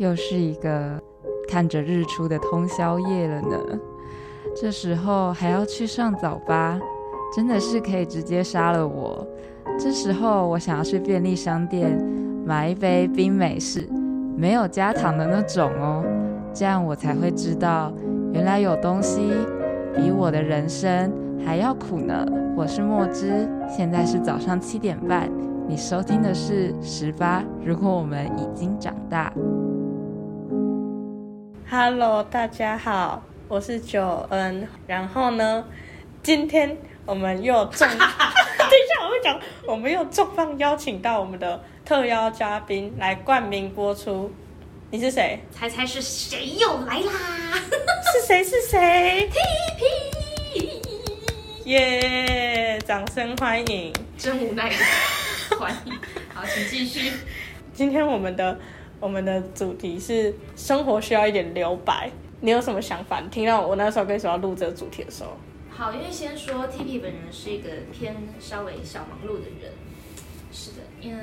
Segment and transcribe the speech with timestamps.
[0.00, 0.98] 又是一个
[1.46, 3.58] 看着日出的通宵夜了呢。
[4.56, 6.80] 这时候还要去上早八，
[7.36, 9.26] 真的是可以直接杀了我。
[9.78, 12.02] 这时候我想要去便利商店
[12.46, 13.86] 买一杯冰美式，
[14.38, 16.02] 没有加糖的那种哦，
[16.54, 17.92] 这样我才会知道
[18.32, 19.30] 原来有东西
[19.94, 21.12] 比我的人生
[21.44, 22.26] 还要苦呢。
[22.56, 25.30] 我是墨汁，现在是早上七点半，
[25.68, 27.44] 你收听的是十八。
[27.62, 29.30] 如果我们已经长大
[31.70, 34.66] ，Hello，大家好，我是九恩。
[34.88, 35.64] 然后呢，
[36.20, 44.32] 今天我们又重， 等一下我会讲，我们又重磅邀请到我们的特邀嘉宾来冠名播出。
[44.90, 45.38] 你是谁？
[45.52, 47.12] 猜猜是谁又来啦？
[48.12, 48.42] 是谁？
[48.42, 49.30] 是谁？
[49.30, 49.38] T
[50.58, 50.82] P。
[51.66, 52.80] 耶！
[52.84, 55.92] 掌声欢迎，真无奈的欢迎。
[56.34, 57.12] 好，请继续。
[57.72, 58.58] 今天我们的
[59.00, 62.10] 我们的主题是生活需要一点留白。
[62.42, 63.20] 你有什么想法？
[63.30, 65.36] 听到我那时候跟你说要录这个主题的时候，
[65.70, 69.72] 好，因为先说 T P 本人是一个偏稍微小忙碌的人。
[70.52, 71.22] 是的，因为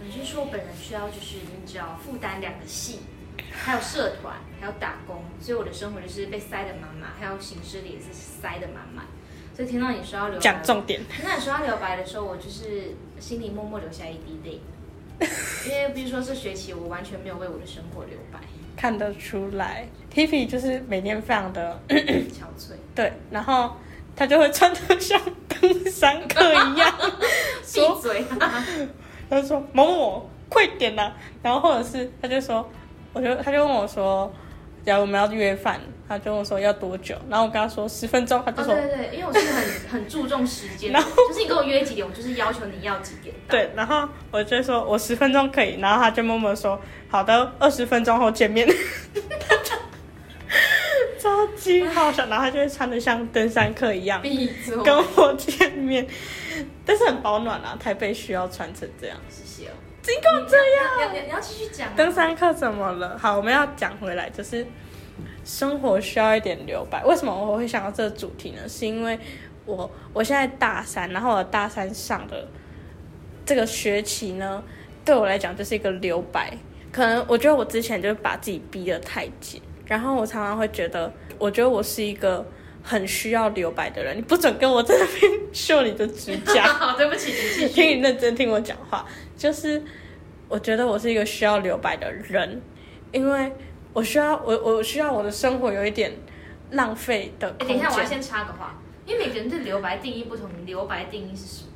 [0.00, 3.00] 嗯，就是说我本人需要就是你只要负担两个戏，
[3.52, 9.06] 还有社团，还有打工，所以我的生活就是被塞得满满，还有行事历也是塞得满满。
[9.54, 14.60] 所以听到你说要留白讲重点，听到你说要留白的时候，我就是心里默默留下一滴泪，
[15.66, 18.38] 因为比如说这学期我完全没有为我的生活留白，
[18.76, 23.76] 看得出来，Tiffy 就是每天非常的憔悴， 对，然后
[24.16, 26.92] 他就会穿的像登山客一样，
[27.72, 28.24] 闭嘴，
[29.30, 32.68] 他就说某某快点呐，然后或者是他就说，
[33.12, 34.32] 我就他就问我说，
[34.84, 35.80] 假如我们要约饭。
[36.06, 43.34] 他跟我说要多久，然后我跟他说十分钟，他就说对对对，因为我是很很注重时间，然后就是你跟我约几点，我就是要求你要几点。
[43.48, 48.68] 对，然后我就说我十分钟可以，然后他就默默说好的，二十分钟后见面。
[51.18, 54.20] 超级好笑，然后他就会穿的像登山客一样
[54.84, 56.06] 跟我见面，
[56.84, 59.16] 但是很保暖啊，台北需要穿成这样。
[59.30, 59.72] 谢谢哦。
[60.04, 61.88] 尽管这样，你你要继续讲。
[61.96, 63.18] 登山课怎么了？
[63.18, 64.64] 好，我们要讲回来，就是。
[65.46, 67.04] 生活需要一点留白。
[67.04, 68.66] 为什么我会想到这个主题呢？
[68.66, 69.18] 是因为
[69.66, 72.48] 我我现在大三，然后我大三上的
[73.44, 74.64] 这个学期呢，
[75.04, 76.56] 对我来讲就是一个留白。
[76.90, 82.42] 可能我觉得我之前就是把自己逼得太紧，然后我常常会觉得，我觉得我是一个
[82.84, 84.16] 很需要留白的人。
[84.16, 86.62] 你不准跟我在那边秀你的指甲。
[86.70, 87.32] 好，对不起，
[87.68, 89.04] 请你认真听我讲话。
[89.36, 89.82] 就是
[90.48, 92.62] 我觉得我是一个需要留白的人，
[93.10, 93.52] 因为。
[93.94, 96.12] 我需要我我需要我的生活有一点
[96.72, 97.48] 浪费的。
[97.60, 100.50] 哎，等一下，我要先插个话，因为每个人对留白定义不同。
[100.66, 101.68] 留白定义是什么？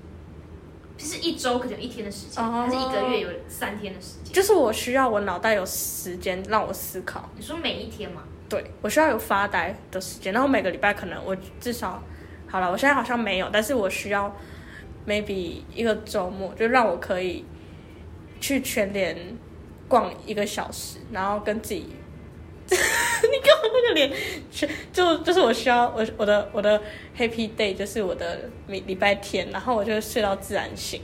[0.96, 4.34] 就是一周可能有一天的时间，还是一个月有三天的时间？
[4.34, 7.30] 就是我需要我脑袋有时间让我思考。
[7.36, 8.24] 你说每一天吗？
[8.48, 12.02] 对，我需要有发呆的时间，然后每个礼拜可能我至少
[12.46, 14.34] 好了，我现在好像没有，但是我需要
[15.06, 17.44] maybe 一个周末，就让我可以
[18.40, 19.16] 去全联
[19.86, 21.86] 逛一个小时，然后跟自己。
[22.70, 24.12] 你给我那个脸，
[24.92, 26.78] 就就是我需要我我的我的
[27.16, 31.00] happy day 就是我的礼礼拜天，然后我就睡到自然醒，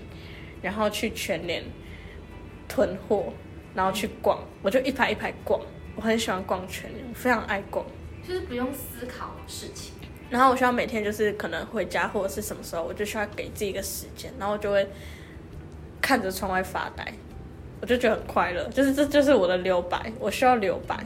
[0.60, 1.64] 然后去全联
[2.68, 3.32] 囤货，
[3.74, 5.58] 然后去逛，我就一排一排逛，
[5.96, 7.84] 我很喜欢逛全联，我非常爱逛，
[8.26, 9.92] 就是不用思考事情。
[10.30, 14.88] 然后我需要每天就是可能回家或者是什么时候，我就需要给自己一个时间，然后我就会
[16.00, 17.12] 看着窗外发呆，
[17.80, 20.98] 我就觉得很快乐，就是这就是我的留白，我需要留白。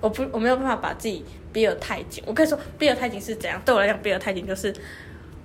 [0.00, 2.22] 我不，我没有办法把自己逼得太紧。
[2.26, 3.60] 我可以说，逼得太紧是怎样？
[3.64, 4.74] 对我来讲，逼得太紧就是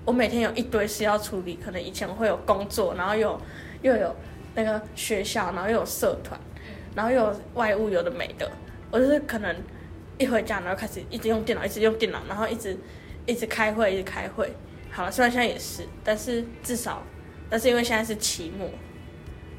[0.04, 1.58] 我每天有一堆事要处理。
[1.64, 3.40] 可能以前会有工作，然后又
[3.82, 4.14] 又有
[4.56, 6.38] 那个学校，然后又有社团，
[6.94, 8.52] 然后又有外务，有的没的。
[8.92, 9.56] 我就是可能
[10.18, 12.78] 一回家，然后开始一直用电脑，一直用电脑，然后一直
[13.26, 14.54] 一直开会，一直开会。
[14.92, 17.04] 好了，虽然现在也是，但是至少，
[17.50, 18.70] 但是因为现在是期末，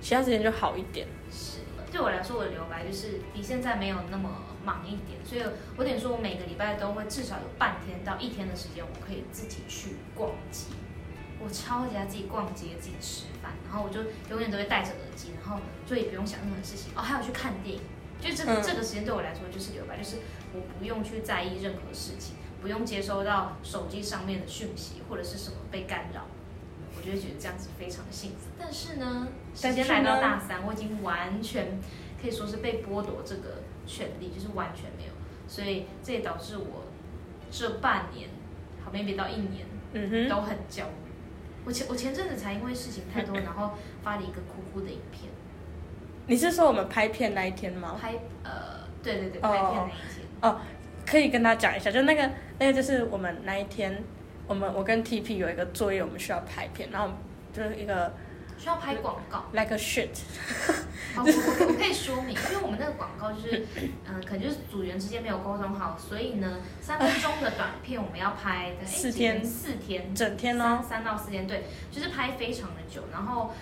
[0.00, 1.06] 其他时间就好一点。
[1.30, 1.58] 是，
[1.92, 4.46] 对我来说，我的留白就是比现在没有那么。
[4.62, 5.42] 忙一点，所以
[5.74, 10.66] 我等于说，我每个礼拜都会至少有半天到一天的时间，我可以自己去逛街。
[11.42, 16.92] 我超级爱自己逛街，自己吃饭，然后我就永远都会戴着耳机，然后就也不用想任何事情。
[16.94, 17.80] 哦，还有去看电影，
[18.20, 20.16] 就这个这个时间对我来说就是留白，就是
[20.54, 26.22] 我不用去在意任何事情，不用接收到手机上面的讯息或者是什么被干扰，
[26.96, 28.50] 我就会觉得这样子非常的幸福。
[28.58, 31.80] 但是呢，时间来到大三，我已经完全
[32.20, 33.62] 可以说是被剥夺这个。
[33.86, 35.10] 权利就是完全没有，
[35.48, 36.84] 所以这也导致我
[37.50, 38.28] 这半年，
[38.84, 41.10] 好 maybe 到一年，嗯哼，都很焦虑。
[41.64, 43.72] 我前我前阵子才因为事情太多， 然后
[44.04, 45.32] 发了一个哭哭的影片。
[46.30, 47.98] 你是说我们拍片那一天吗？
[48.00, 48.12] 拍
[48.44, 50.26] 呃，对对对，哦拍片那一天。
[50.42, 50.60] 哦
[51.04, 52.30] 可以跟他讲一下，就那个
[52.60, 54.00] 那个就是我们那一天，
[54.46, 57.12] 我们我跟 TP 有一个作业，我们需要拍片，然后
[57.52, 58.14] 就是一个
[58.56, 60.10] 需要拍广告，like a shit，
[61.16, 63.66] 好，我我我可以说明，因为我们那个广告就是，
[64.06, 73.52] 嗯、 可能就是组员之间没有沟通好，所以呢，三分钟的短片我们要拍四天天四天，整天三哦，三到四天，对，就是拍非常的久，然后，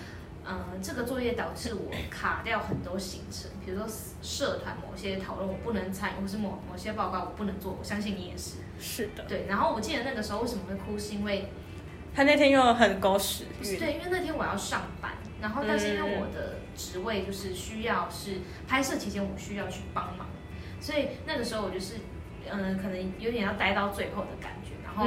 [0.49, 3.87] 嗯、这个作业导致我卡掉很多行程，比如说
[4.23, 9.47] 社团某些讨论我不能参与，或是某某些报告我不能做，我相信你也是，是的，对。
[9.47, 11.49] 然后我记得那个时候为什么会哭，是因为
[12.15, 20.27] 他那天又很狗屎运，对，因为那天我要上班，然后但是因为我的职位就是需要是拍摄期间我需要去帮忙，
[20.81, 21.95] 所以那个时候我就是
[22.51, 25.05] 嗯、可能有点要待到最后的感觉，然后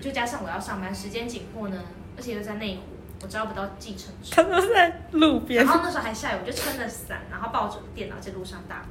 [0.00, 1.84] 就加上我要上班，时间紧迫呢，
[2.16, 2.91] 而且又在内湖，
[3.22, 8.88] 我招不到计程车，他都在路边然，后那时候还下雨，我就撑着伞，然后抱着电脑在路上大哭。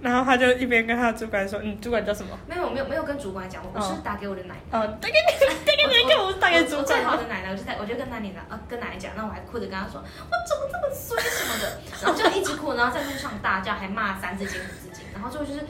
[0.00, 2.36] 然后他就一边跟他的主管说，你主管叫什么？
[2.48, 4.80] 没有没有没有跟主管讲，我哦是打给我的奶奶。
[4.80, 7.22] 哦，打给你，打给你看，我是打给主管最好管。
[7.22, 15.60] 的奶奶，我就在我就跟奶奶讲，呃，跟奶奶讲，那我还哭着跟他说，我怎么这么衰什么的，然后就一直哭，然后在路上大叫，还骂三字经五字经，然后最后就是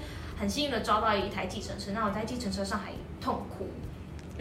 [0.41, 3.69] 很幸运的招到一台计程车，那我在计程车上还痛哭，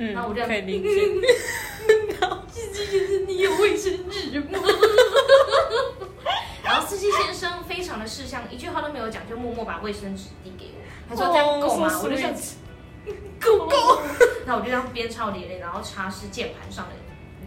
[0.04, 0.88] 嗯那我就，可以理解。
[2.50, 4.58] 司机先生，你有卫生纸吗？
[6.64, 12.00] 然后司机先生非常的识相，一句话都没有讲，就默默把卫生纸递给我，他说这样够吗？
[12.04, 12.56] 我就这样 sweet
[13.40, 13.68] 够。
[13.68, 14.02] 够，
[14.46, 16.96] 然后我就这样边擦眼泪，然后擦拭键盘上的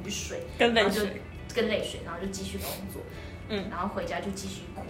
[0.04, 1.20] 雨水，跟泪然后就水，
[1.54, 3.02] 跟泪水，然后就继续工作，
[3.48, 4.82] 嗯，然后回家就继续哭，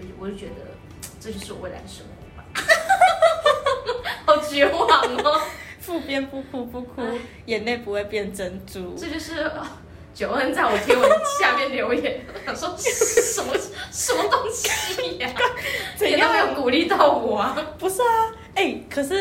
[0.00, 0.74] 我就我就觉得
[1.20, 2.44] 这就是我未来的生活吧，
[4.26, 5.40] 好绝望哦，
[5.82, 7.02] 副边不哭不哭，
[7.44, 8.94] 眼泪不会变珍珠。
[8.96, 9.42] 这就是。
[9.42, 9.66] 呃
[10.14, 13.54] 九恩在我贴文下面留言， 我想说什么
[13.90, 15.26] 什么东西呀、
[15.96, 16.54] 怎一点都没有样？
[16.54, 17.56] 鼓励到我啊！
[17.78, 19.18] 不是啊，哎、可是，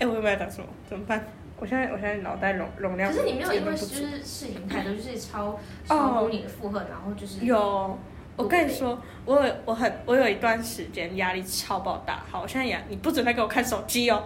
[0.00, 0.66] 哎、我有没有讲什么？
[0.90, 1.24] 怎么办？
[1.60, 5.56] 我现在我现在脑袋容容量可是你没有因为就是事情太多，就是超
[5.86, 7.96] 超乎你的负荷，然后就是有，
[8.34, 12.20] 我跟你说，我有我很我有一段时间压力超爆大。
[12.28, 14.20] 好，我现在也你不准再给我看手机哦。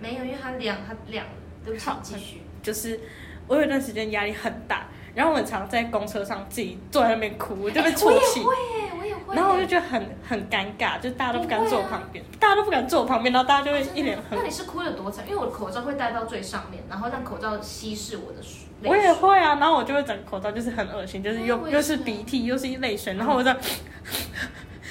[0.00, 1.32] 没有，因为它亮，它亮了。
[1.64, 2.42] 对不起，继续。
[2.62, 2.98] 就是
[3.46, 8.18] 我有一段时间压力很大，然后我很常在公车上自己坐在那边哭，我就被哎我也。
[8.18, 8.54] 会，
[8.98, 9.34] 我也会。
[9.34, 14.44] 然后我就觉得很很尴尬，就大家都不敢坐我旁边， 大家都不敢坐我旁边，然后大家就会一脸很那。
[14.44, 15.24] 你是哭了多惨？
[15.26, 18.66] 因为我的口罩会戴到最上面，然后让口罩稀释我的水。
[18.84, 19.12] 我也水。
[19.14, 23.56] 会啊，然后我就会整个口罩就是很恶心，就是又又是鼻涕又是一泪水，然后我就哦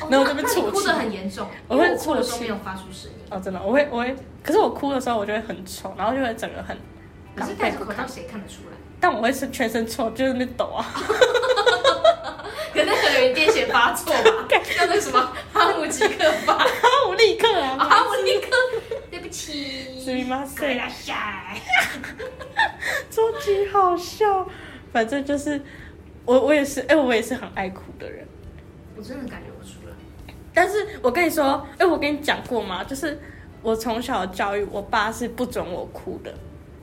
[0.08, 3.18] 然后我那这边啜泣那你哭得很严重，我会因为我哭的时候啜泣没有发出声音。
[3.30, 6.76] 哦真的，我会我会，可是我哭的时候我就会很丑，然后就会整个很
[7.34, 8.76] 可狼是戴着口罩狈不堪，谁看得出来？
[9.00, 10.84] 但我会是全身臭，就是那边抖啊，
[12.72, 18.48] 可能可能有癫痫发作吧，叫 那什么哈姆吉克吧， 哈姆立克啊，哈姆立克，
[19.10, 21.60] 对不起， すみませんいらっしゃい。
[23.10, 24.48] 超级好笑。
[24.92, 25.60] 反正就是
[26.24, 28.26] 我我也是，哎、我也是很爱哭的人。
[28.96, 29.81] 我真的感觉不出来。
[30.53, 32.83] 但是我跟你说，哎、我跟你讲过吗？
[32.83, 33.19] 就是
[33.61, 36.33] 我从小的教育，我爸是不准我哭的，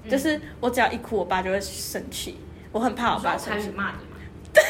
[0.05, 2.39] 嗯就是我只要一哭，我爸就会生气。
[2.73, 4.17] 我很怕我爸生气骂你吗？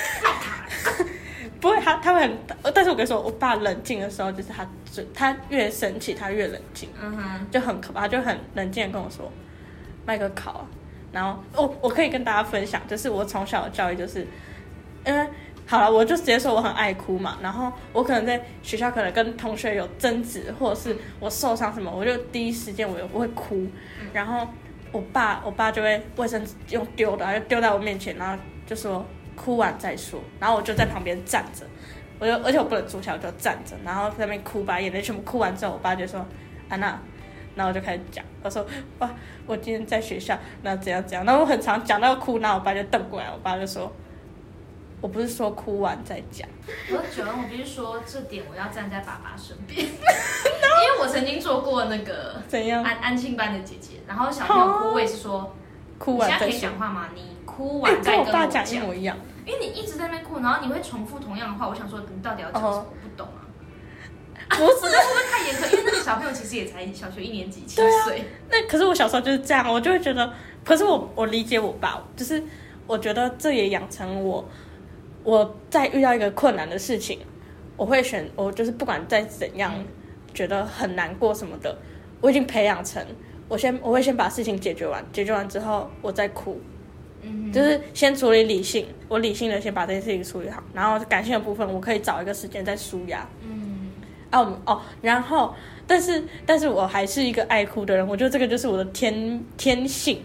[1.60, 2.38] 不会，他他会很，
[2.74, 9.30] 但是我跟你说，我爸冷静的时候，就是他就他越生气，他越冷静，嗯哼，就很可怕，就很冷静的跟我说，
[10.06, 10.66] 麦克考啊。
[11.12, 14.26] 然后我我可以跟大家分享，就是我从小的教育就是，
[15.04, 15.28] 因为
[15.70, 17.38] 好了，我就直接说我很爱哭嘛。
[17.40, 23.64] 然后我可能在学校可能跟同学有争执，或者是我受伤什么，我就第一时间我我会哭。
[24.12, 24.48] 然后
[24.90, 30.20] 我爸我爸就会卫生纸用丢的，就丢在我面前，然后就说哭完再说。
[30.40, 31.64] 然后我就在旁边站着，
[32.18, 36.26] 我就而且我不能坐下，我就站着，然后在那边哭，把眼泪全部哭完之后，我爸就说
[36.68, 36.98] 安娜。
[37.54, 38.66] 然后我就开始讲，我说
[38.98, 39.08] 哇，
[39.46, 43.92] 我今天在学校，那怎样怎样，然后我很常讲到哭，然后我爸就瞪过来，我爸就说，
[45.00, 46.48] 我不是说哭完再讲，
[46.90, 52.82] 我九恩，我必须说这点我要站在爸爸身边， 因为我曾经做过那个怎样？
[52.84, 55.54] 安安庆班的姐姐，然后小朋友哭，我也是说，
[55.98, 56.60] 哭完再说。
[56.60, 56.78] 讲。
[56.78, 57.08] 话吗？
[57.14, 58.64] 你哭哎、完再跟我讲。
[58.64, 59.16] 讲一模一样，
[59.46, 62.74] 因为你一直在那边哭，然后你会重复同样的话，我想说你到底要讲什么？
[62.76, 63.40] 哦我不懂啊，
[64.56, 64.66] 不是。
[64.66, 65.70] 会不会太严苛？
[65.72, 70.30] 因为那个小朋友其实也才小学一年级，七岁，那可是我小时候就是这样，我就会觉得，
[70.62, 72.42] 可是我我理解我爸，就是
[72.86, 74.44] 我觉得这也养成我，
[75.22, 77.18] 我在遇到一个困难的事情，
[77.76, 79.84] 我会选我就是不管再怎样嗯
[80.32, 81.76] 觉得很难过什么的，
[82.20, 83.04] 我已经培养成
[83.48, 86.60] 我先我会先把事情解决完，解决完之后我再哭，
[87.22, 93.28] 嗯，就是先处理理性，我理性的先把这件事情处理好，然后感性的部分我可以找一个时间再舒压。
[93.42, 93.90] 嗯，
[94.30, 95.52] 啊，我们哦，然后
[95.86, 100.22] 但是但是我还是一个爱哭的人，我觉得这个就是我的天天性。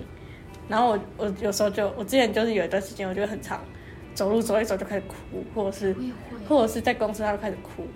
[0.67, 3.63] 然后我我有时候就我之前就是有一段时间，我觉得很长，
[4.15, 5.95] 走路走一走就开始哭，或者是。
[6.48, 7.88] 或者是在公司他就开始哭。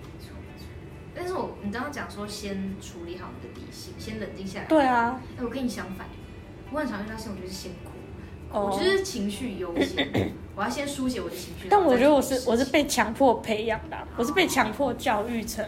[1.14, 4.66] 但是我你刚刚讲说先处理好你的底性，先冷静下来。
[4.66, 6.06] 对啊，哎，我跟你相反，
[6.72, 7.90] 我很常遇到事情，我就是先哭，
[8.50, 11.68] 哦我就是情绪优先， 我要先疏解我的情绪。
[11.68, 15.64] 但我觉得我是我是被强迫培养的啊、我是被强迫教育成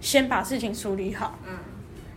[0.00, 1.38] 先把事情处理好。
[1.46, 1.52] 嗯，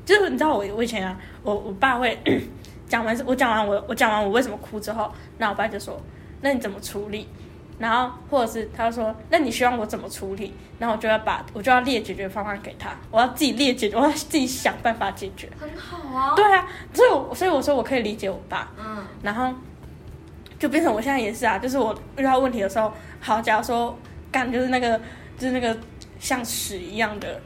[0.04, 2.18] 就是你知道我我以前啊，我我爸会
[2.90, 6.02] 讲完我讲完我我讲完我为什么哭之后，那我爸就说，
[6.42, 7.28] 那你怎么处理？
[7.80, 10.54] 然后或者是他说，那你希望我怎么处理？
[10.80, 15.50] 然后我就要把我就要列解决方案给他，我要自己列解决，我要自己想办法解决。
[15.60, 16.36] 很好啊。
[16.36, 19.54] 对啊，所以我所以我说我可以理解我爸，嗯，然后
[20.60, 23.98] 就变成我现在也是啊，就是我遇到问题的时候，好，假如说
[24.32, 25.00] 干就是那个
[25.38, 25.76] 就是那个
[26.20, 27.42] 像屎一样的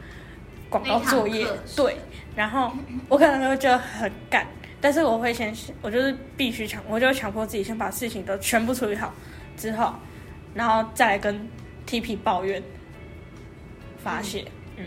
[0.69, 1.97] 广告作业对，
[2.35, 2.71] 然后
[3.07, 4.45] 我可能会觉得很干，
[4.81, 9.13] 但是我会先，我就是必须强，我就会强迫自己先把事情都全部处理好
[9.55, 9.93] 之后，
[10.53, 11.47] 然后再来跟
[11.87, 12.61] TP 抱怨
[13.97, 14.45] 发泄，
[14.77, 14.85] 嗯，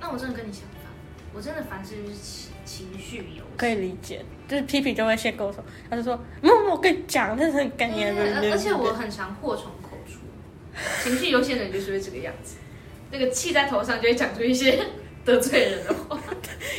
[0.00, 0.90] 那我真的跟你相反，
[1.34, 3.44] 我真的凡事就是情情绪有。
[3.56, 10.20] 可以理解，就是 TP 就会先跟我说，他就说，嗯，我跟你讲，那是很干净的，而而且我很常祸从口出，
[11.02, 12.56] 情绪优先的人就是会这个样子，
[13.10, 14.78] 那个气在头上就会讲出一些
[15.24, 16.18] 得罪人的话。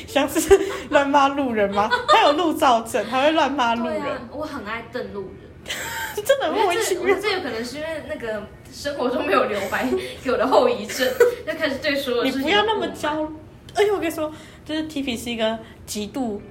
[0.07, 0.39] 像是
[0.89, 1.89] 乱骂路人吗？
[2.09, 5.40] 他有路躁症，他会乱骂路人，啊，我很爱瞪路人。
[6.21, 9.87] 真的很莫名其妙这有可能是因为那个生活中没有留白
[10.23, 11.07] 给我的后遗症，
[11.45, 13.29] 就开始对所有你不要那么焦，
[13.75, 14.31] 而且我跟你说，
[14.63, 16.41] 就是 T P 是一个极度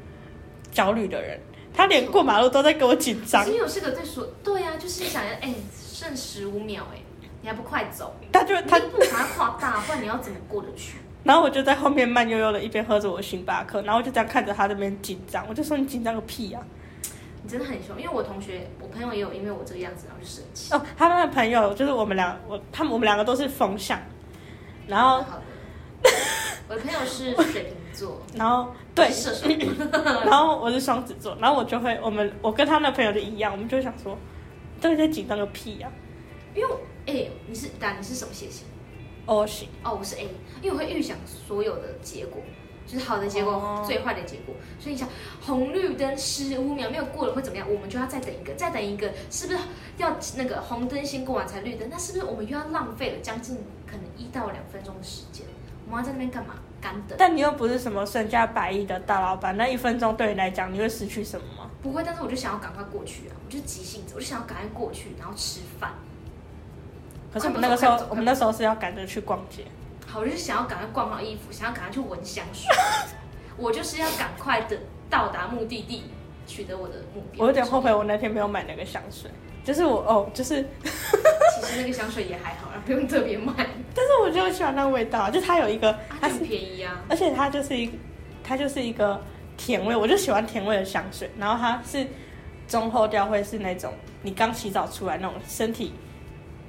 [0.71, 1.41] 焦虑的人，
[1.75, 7.01] 他连过马路都在给我紧张其，实我是个对说，对呀、就是想要，哎、剩十五秒、哎，
[7.43, 8.15] 你还不快走？
[8.33, 10.99] 他就他你，步伐跨大，不然你要怎么过得去？
[11.23, 16.63] 然后我就在后面慢悠悠的一边喝着我的星巴克，然后我就这样看着他这边紧张，我就说你紧张个屁啊！
[17.43, 20.73] 你真的很凶，因为我同学、我朋友也有因为我这个样子然后就生气。
[20.75, 23.99] 哦，他们的朋友就是我们俩，我他们我们两个都是风象，
[24.87, 25.39] 然后好
[26.03, 26.11] 的，
[26.69, 29.49] 我的朋友是水瓶座， 然后对射手，
[30.25, 34.17] 然后我是双子座，然后我就会，我们我跟他那朋友就一样，我们就会想说，
[34.81, 35.91] 到底在紧张个屁啊
[36.55, 38.67] 因为我哎、你是但你是什么血型
[39.27, 40.29] ？！O 型，哦，我是 A，
[40.63, 42.41] 因为我会预想所有的结果，
[42.91, 44.55] 就是好的结果、哦最坏的结果。
[44.81, 45.09] 所以你想，
[45.41, 47.67] 红绿灯十五秒没有过了会怎么样？
[47.71, 49.59] 我们就要再等一个，再等一个，是不是
[49.99, 51.89] 要那个红灯先过完才绿灯？
[51.89, 53.57] 那是不是我们又要浪费了将近
[53.87, 55.47] 可能一到两分钟的时间？
[55.87, 56.55] 我们要在那边干嘛？
[56.81, 57.17] 干等？
[57.19, 61.71] 但你又不是什么身价百亿的大老板，那一分钟对你来讲，你会失去什么吗？
[61.83, 63.33] 不会，但是我就想要赶快过去啊！
[63.45, 65.93] 我就急性子，我就想要赶快过去，然后吃饭。
[67.33, 69.65] 可是我们那个时候我们那时候是要赶着去逛街。
[70.11, 72.69] 好，我就是想要赶快逛好衣服，想要赶快去闻香水。
[73.57, 74.77] 我就是要赶快的
[75.09, 76.03] 到达目的地，
[76.49, 77.45] 取得我的目标。
[77.45, 79.31] 我有点后悔，我那天没有买那个香水。
[79.63, 83.53] 就是我哦，就是，其实那个香水也还好啦，不用特别买，
[83.95, 87.05] 但是我就喜欢那个味道，就它有一个，它它很是，便宜啊。
[87.09, 87.93] 而且它就是一，
[88.43, 89.21] 它就是一个
[89.57, 91.31] 甜味，我就喜欢甜味的香水。
[91.39, 92.05] 然后它是
[92.67, 95.93] 中后调会是那种你刚洗澡出来那种身体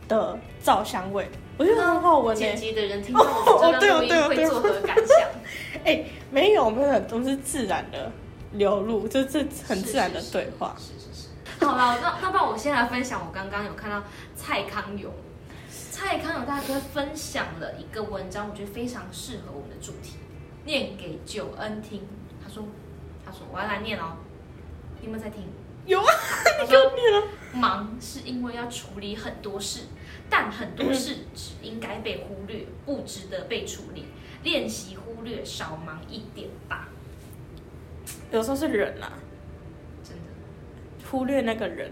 [0.09, 1.25] 的皂香味，
[1.61, 2.39] 我觉得很好闻诶。
[2.39, 5.29] 剪辑的人听到我哦们这段录音会作何感想？
[5.85, 8.11] 哎，没有，没有，都是自然的
[8.53, 10.75] 流露，就这很自然的对话。
[10.79, 11.63] 是是是。
[11.63, 14.01] 好了，那那不然我先来分享，我刚刚有看到
[14.35, 15.13] 蔡康永，
[15.91, 20.15] 蔡康永大哥分享了一个文章，我觉得非常适合我们的主题，
[20.65, 22.01] 念给九恩听。
[22.43, 22.63] 他说，
[23.23, 24.17] 他说我要来念哦，
[24.99, 25.43] 你有没有在听？
[25.85, 26.05] 有啊，
[26.59, 26.91] 他说
[27.53, 29.81] 忙是因为要处理很多事，
[30.31, 34.05] 但很多事只应该被忽略，不值得被处理。
[34.43, 36.89] 练习忽略，少忙一点吧。
[38.31, 39.13] 有时候是人啊，
[40.03, 41.91] 真的，忽略那个人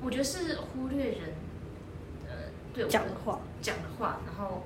[0.00, 1.20] 我觉得是忽略人，
[2.26, 2.32] 呃，
[2.72, 3.40] 对我讲的话。
[3.60, 4.62] 讲的话，然后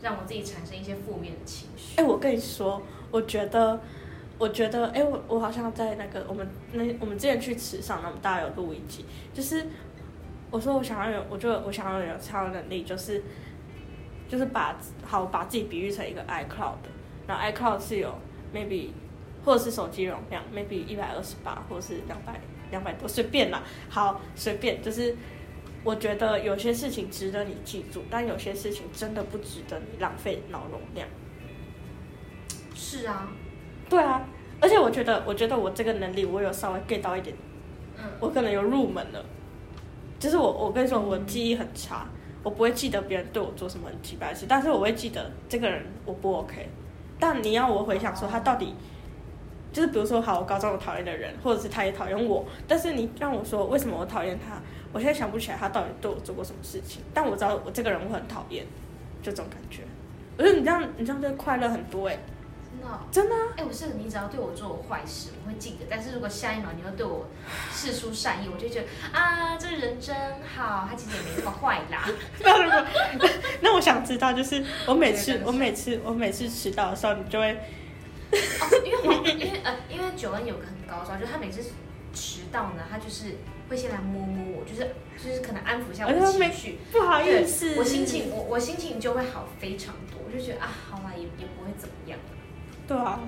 [0.00, 2.00] 让我自己产生一些负面的情绪。
[2.00, 3.80] 哎、我跟你说，我觉得，
[4.38, 9.66] 我觉得，哎、我我好像在那个我们那我们之前去池上，那我们大家有录一集，就是
[10.54, 13.20] 我说我想要有，我就我想要有超能力，就是
[14.28, 16.76] 就是把好把自己比喻成一个 iCloud，
[17.26, 18.14] 然后 iCloud 是有
[18.54, 18.90] maybe
[19.44, 25.16] 或者是手机容量 maybe 一百二十八或者是两百两百多，随便啦，好随便，就是
[25.82, 31.08] 我觉得有些事情值得你记住，但有些事情真的不值得你浪费脑容量。
[32.76, 33.26] 是啊，
[33.90, 34.24] 对啊，
[34.60, 37.34] 而且我觉得，我觉得我这个能力，我有稍微 get 到一点
[37.98, 38.04] 嗯。
[38.20, 39.24] 我可能有入门了，
[40.24, 42.06] 就是我我跟你说，我记忆很差，
[42.42, 46.66] 我不会记得别人对我做什么很奇怪的事，但是我会记得这个人我不 OK。
[47.20, 48.74] 但你要我回想说他到底，
[49.70, 54.58] 就是比如说好，我高中我讨厌的人，或者是他也讨厌我，但是你让我说为什么我讨厌他，
[54.94, 58.64] 我现在想不起来他到底对我做过什么事情，但我知道我这个人我很讨厌，
[59.22, 59.82] 这种感觉。
[60.38, 62.18] 我觉得你这样你这样就快乐很多哎、
[62.84, 65.86] 的哦、真的啊、哎、我是你只要对我做坏事，我会记得。
[65.88, 67.26] 但是如果下一秒你又对我
[67.72, 70.14] 示出善意，我就觉得啊，这个人真
[70.54, 72.06] 好，他其实也没那么坏啦。
[72.40, 73.28] 那如果
[73.60, 81.62] 那我想知道，就是我每次我每次我每次迟到的时候，你就会哦，因为黄，因为呃，因为九恩有个很高招，就是他每次
[82.12, 83.36] 迟到呢，他就是
[83.68, 92.18] 会先来摸摸我，就是就是可能安抚一下我情绪，不好意思，我心情我我心情就会好非常多，我就觉得啊，好啦，也也不会怎么样。
[92.86, 93.20] 对啊，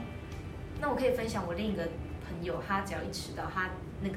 [0.81, 1.83] 那我可以分享我另一个
[2.29, 3.71] 朋友，他只要一迟到，他
[4.03, 4.17] 那个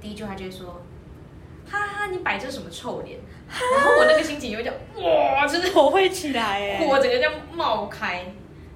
[0.00, 0.80] 第一句话就会说。
[1.66, 3.18] 哈哈，你摆这什么臭脸？
[3.48, 8.26] 然后我那个心情有点哇，真的火会起来哎，火整个这样冒开。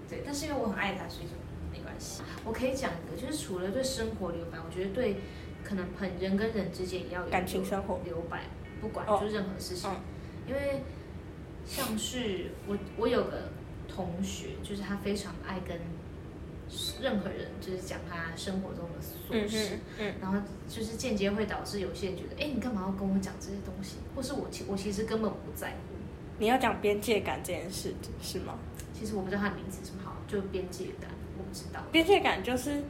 [0.09, 1.33] 对，但是因为我很爱他，所以就
[1.71, 2.23] 没关系。
[2.47, 5.17] 我可以讲一个，就是除了对生活留白，我觉得对
[5.63, 8.45] 可能朋人跟人之间也要有感情生活留白，
[8.81, 10.01] 不管哦就是任何事情，嗯
[10.49, 10.83] 因为
[11.67, 13.51] 像是我我有个
[13.99, 15.77] 同学，就是他非常爱跟
[17.03, 19.75] 任何人就是讲他生活中的琐嗯事。
[19.75, 20.39] 嗯嗯，然后
[20.69, 23.97] 就是间接会导致有些人觉得，哎，你干嘛要跟我讲这些东西？
[24.15, 25.97] 或是我其我其实根本不在乎。
[26.39, 28.55] 你要讲边界感这件事是吗？
[28.95, 31.81] 其实我不知道他的名字是什么好，就边界感，我不知道。
[31.91, 32.81] 边界感就是，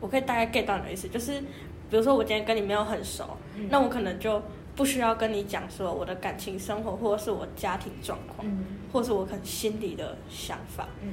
[0.00, 1.40] 我可以大概 get 到你的意思，就是
[1.88, 4.42] 比如说我今天跟你没有很熟，嗯那我可能就
[4.76, 10.88] 不需要跟你讲说我的感情生活，或者是我家庭状况，嗯或者是我可能心里的想法。
[11.02, 11.12] 嗯，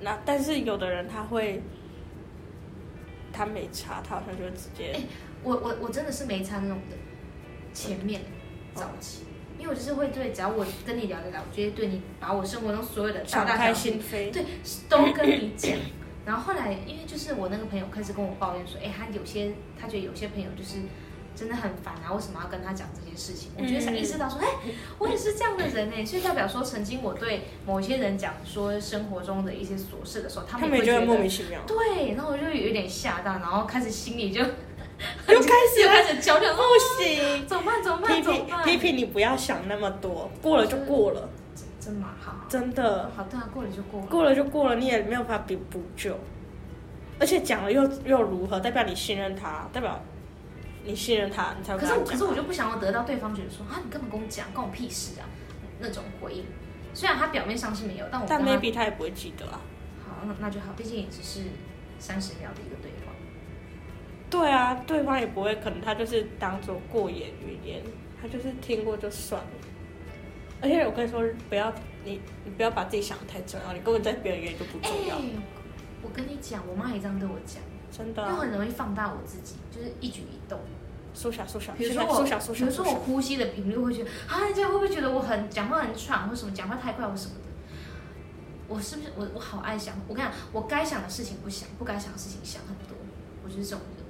[0.00, 1.62] 那但是有的人他会，
[3.32, 5.00] 他没查，他好像就直接，哎
[5.42, 6.96] 我我我真的是没查那种的，
[7.74, 8.22] 前面
[8.74, 9.24] 早期，
[9.58, 14.32] 因为我就是会对，只要我跟你聊得来，我就会对你把我生活中所有的大敞开大小小心扉。
[14.32, 14.44] 对，
[14.88, 15.76] 都跟你讲。
[16.24, 20.78] 然后后来，因为就是我那个朋友开始跟我抱怨说，哎，他有些他觉得有些朋友就是
[21.34, 23.50] 真的很烦啊，为什么要跟他讲这些事情？
[23.58, 24.46] 我觉得才意识到说，哎，
[24.98, 34.40] 我也是这样的人哎，所以代表说，曾经我对某些人讲说生活中的一些琐事的时候，他他们也觉得莫名其妙，对，然后我就有点吓到，然后开始心里就
[35.28, 37.46] 又开始 又开始焦虑，不行。
[37.46, 37.82] 怎么办？
[37.82, 38.22] 怎么批办？
[38.22, 38.64] 怎么办？
[38.64, 41.28] 评批评你不要想那么多，过了就过了，
[41.80, 42.10] 真吗？
[42.20, 44.06] 好，好真的好的，过了就过了。
[44.06, 46.16] 过了就过了，你也没有办法补补救。
[47.18, 48.58] 而且讲了又又如何？
[48.58, 50.00] 代表你信任他，代表
[50.84, 52.00] 你信任他，你才会可是。
[52.00, 55.26] 可是我就不想要得到对方觉得说啊，你根本跟我讲，关我屁事啊
[55.78, 56.44] 那种回应。
[56.94, 59.60] 虽然他表面上是没有，但我但 maybe 他也不会记得啊。
[60.04, 61.40] 好，那那就好，毕竟也只是
[61.98, 63.12] 三十秒的一个对话。
[64.28, 67.82] 对啊，对方也不会，可能他就是当做过眼云烟，
[68.20, 69.48] 他就是听过就算了。
[70.60, 71.72] 而且我跟你说，不要
[72.04, 75.16] 你你不要把自己想的太重要，你根本在别人眼里就不哎、重要，
[76.02, 77.62] 我跟你讲，我妈也这样对我讲，
[77.92, 78.30] 真的、啊。
[78.32, 80.58] 因为很容易放大我自己，就是一举一动。
[81.14, 82.24] 缩小缩小，比如说我，
[82.54, 82.94] 比如说我。
[82.94, 87.42] 呼吸的频率会觉得啊，人家会不会觉得我很讲话很喘，或什么讲话太快或什么的？
[88.66, 89.94] 我是不是我我好爱想？
[90.08, 92.96] 我跟你讲，我该想的事情不想，不该想的事情想很多，
[93.44, 94.06] 我就是这种人。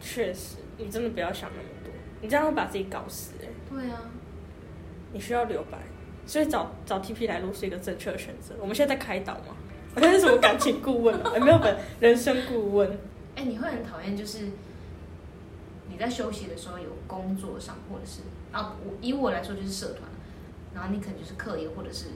[0.00, 1.92] 确实，你真的不要想那么多，
[2.22, 4.02] 你这样会把自己搞死哎、对啊，
[5.12, 5.76] 你需要留白，
[6.24, 8.54] 所以找找 TP 来录是一个正确的选择。
[8.60, 9.56] 我们现在在开导吗？
[9.98, 11.32] 我现在是什么感情顾问啊？
[11.34, 12.88] 有 没有本人生顾问？
[13.34, 14.38] 哎、你会很讨厌就是
[15.88, 18.20] 你在休息的时候有工作上或者是
[18.52, 20.02] 啊，我以我来说就是社团，
[20.72, 22.06] 然后你可能就是课业或者是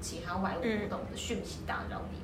[0.00, 2.18] 其他外务活动的讯息打扰你。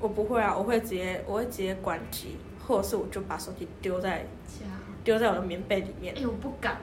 [0.00, 4.72] 我不会啊，我会直接我会直接关机，或者是我就把手机丢在这样，
[5.04, 6.26] 丢在我的棉被里面哎、。
[6.26, 6.78] 我不敢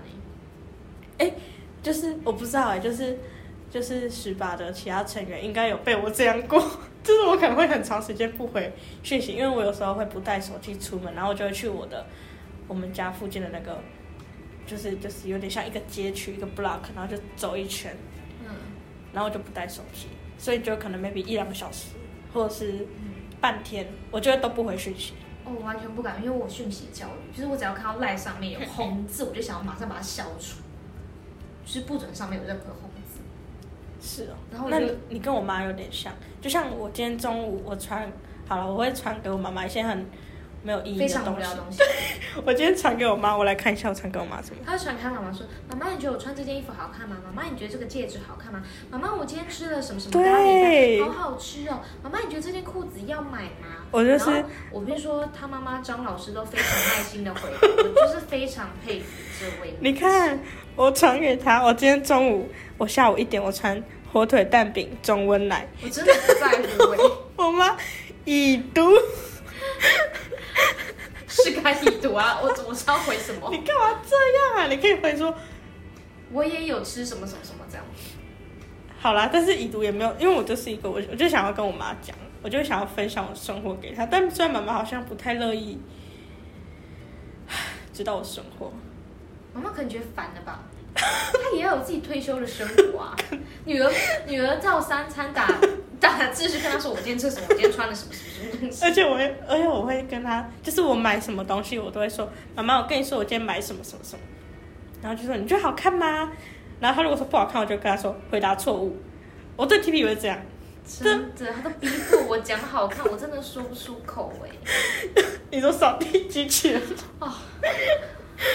[1.17, 1.33] 哎、
[1.81, 3.17] 就是我不知道哎、就是
[3.69, 6.61] 就是十八的其他成员应该有被我这样过，
[7.05, 12.03] 就是我可能会很长时间不回讯息，因为我有时候会不带手机出门，然后我就会去我的
[12.67, 13.79] 我们家附近的那个，
[14.65, 17.95] 就是就是有点像一个街区一个 block，然后就走一圈，
[18.43, 18.49] 嗯，
[19.13, 20.07] 然后我就不带手机，
[20.39, 21.89] 所以就可能 maybe 一两个小时
[22.33, 22.87] 或者是
[23.39, 25.13] 半天，我就会都不回讯息。
[25.45, 30.57] 哦，完全不敢，因为我讯息焦虑，就是我只要看到赖上面有红字，我就想要马上把它消除，
[31.63, 32.89] 就是不准上面有任何红。
[34.01, 38.11] 是哦，那然后那你你跟我妈有点像，就像我今天中午我传
[38.47, 40.05] 好了，我会传给我妈妈一些很
[40.65, 41.57] 没有意义非的东西常无聊的。
[41.61, 41.81] 东西。
[42.43, 44.57] 我今天传给我妈，我来看一下我传给我妈什么。
[44.65, 47.15] 他就传给他妈妈说：“妈妈，你觉得我穿这件衣服好看吗？
[47.23, 48.63] 妈妈，你觉得这个戒指好看吗？
[48.89, 51.79] 妈妈，我今天吃了什么什么咖对喱饭，好好吃哦。
[52.01, 59.05] 妈妈，你觉得这件裤子要买吗？”我就是我跟你说，他妈妈张老师都非常耐心的回复，我就是非常佩服
[59.39, 59.75] 这位。
[59.79, 60.37] 你看，
[60.75, 66.97] 我传给他，我今天中午，我下午一点我传火腿蛋饼中温奶，我真的不在乎哎，
[67.37, 67.77] 我妈
[68.25, 68.81] 已读，
[71.43, 73.49] 是该已读啊，我怎么知道回什么？
[73.51, 74.67] 你干嘛这样啊？
[74.67, 75.35] 你可以回说
[76.31, 77.85] 我也有吃什么什么什么这样。
[78.97, 85.77] 好啦，但是已读也没有，因为我就是一个我我就想要跟我妈讲，我就想要分享我生活给她，但虽然妈妈好像不太乐意
[87.93, 88.71] 知道我生活，
[89.53, 90.63] 妈妈可能觉得烦了吧？
[90.95, 93.15] 她也要有自己退休的生活啊。
[93.65, 93.91] 女儿
[94.25, 95.47] 女儿照三餐打
[95.99, 98.85] 打字是跟他说我今天吃什么，我今天穿了什么什么什么东西。
[98.85, 104.21] 而且我会，而且我会跟他，就是我买什么东西，我都会说妈妈，我跟你说我今天买什么什么什么，
[105.01, 106.31] 然后就说你觉得好看吗？
[106.79, 108.97] 然后他如果说不好看，我就跟他说回答错误。
[109.55, 110.37] 我对 T P 也会这样，
[110.85, 114.49] 真的，他都逼迫我讲好看，我真的说不出口哎、
[115.49, 116.81] 你说扫地机器人，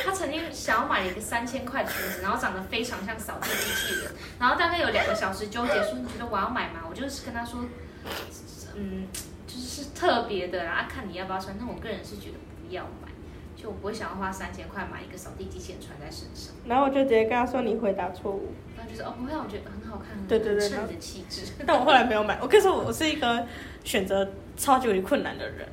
[0.05, 6.81] 他曾经想要买了一个三千块的裙子，然后长得非常像扫地机器人，然后大概有两个小时纠结说你觉得我要买吗？
[6.89, 7.65] 我就是跟他说，
[8.77, 9.07] 嗯，
[9.47, 11.57] 就是特别的啦，啊看你要不要穿。
[11.59, 12.35] 但我个人是觉得
[12.67, 13.09] 不要买，
[13.57, 16.55] 就我不会想要花三千块买一个扫地机器人穿在身上。
[16.67, 18.53] 然后我就直接跟他说你回答错误。
[18.77, 21.53] 然后就是哦，不会啊，我觉得很好看，对对对很衬你的气质。
[21.67, 22.39] 但我后来没有买。
[22.41, 23.47] 我跟你说，我是一个
[23.85, 25.69] 选择超级困难的人。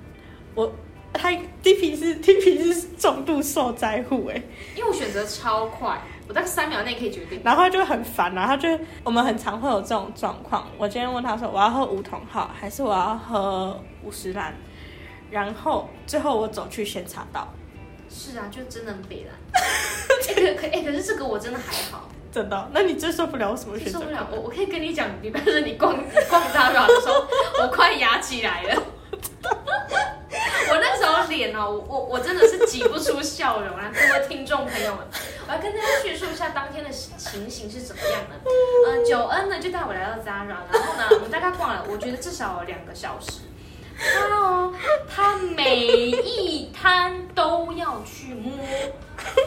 [0.56, 0.74] 我
[1.14, 1.32] 他
[1.64, 4.42] T P 是 T P 是重度受灾户哎，
[4.76, 7.42] 因为我选择超快，我大概三秒内可以决定。
[7.44, 8.70] 然后他就很烦，然后他就
[9.04, 10.68] 我们很常会有这种状况。
[10.78, 14.54] 我今天问他说我要喝梧桐号还是我要喝五十兰，
[15.32, 17.48] 然后最后我走去先查到，
[18.10, 19.34] 是啊，就真的很北蓝。
[19.54, 22.08] 哎、 可可哎、可是这个我真的还好。
[22.32, 22.70] 真的。
[22.74, 24.12] 那你最受不了什么选择受不？
[24.12, 27.26] 了，我我可以跟你讲，礼拜日你逛你逛 Zara 的时候，
[27.64, 28.84] 我快压起来了。
[31.26, 33.92] 脸哦，我我我真的是挤不出笑容啊！
[33.94, 35.08] 各位听众朋友们，
[35.48, 38.36] 我要跟大家叙述一下当天的情形是怎么样的。
[38.88, 43.42] 呃，九恩呢就带我来到 Zara，然后呢，我们大概逛了，我觉得至少有两个小时。
[44.00, 44.74] 他哦，
[45.10, 48.54] 他每一摊都要去摸，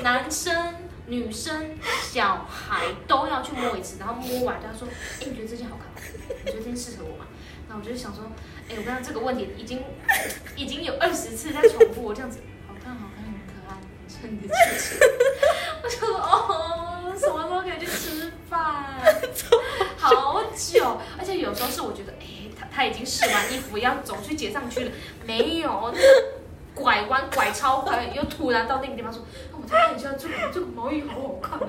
[0.02, 0.74] 男生、
[1.06, 1.78] 女生、
[2.10, 4.88] 小孩都要去摸一次，然后摸完他说
[5.22, 6.10] ：“哎、你觉得这件好看吗？
[6.44, 7.26] 你觉得这件适合我吗？”
[7.70, 8.24] 那我就想说
[8.70, 9.82] ：“哎、我刚刚这个问题已经
[10.54, 15.00] 已经有二十次在重复，我这样子好看好看，很可爱，很衬你的气质。
[15.82, 18.84] ”我就说：“哦，什么时候可以去吃饭？
[19.98, 24.92] 好久，而且有时候是我觉得，哎、他他已经试完衣服要走去结账区了，
[25.26, 26.24] 没有，那个
[26.72, 29.20] 拐弯拐超快，又突然到那个地方说，
[29.52, 31.68] 哦我再看一下这个这个毛衣好好看哦。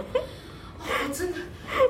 [0.81, 1.39] 哦，我真的，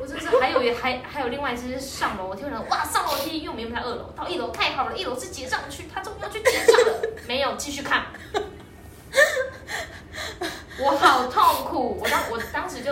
[0.01, 8.07] 我真是还有也还还有另外一次是上楼梯，我想哇上楼梯，因为我们原本在二楼，到一楼太好了，一楼是结账区，他终于要去结账了，没有继续看，
[10.79, 12.91] 我好痛苦，我当我当时就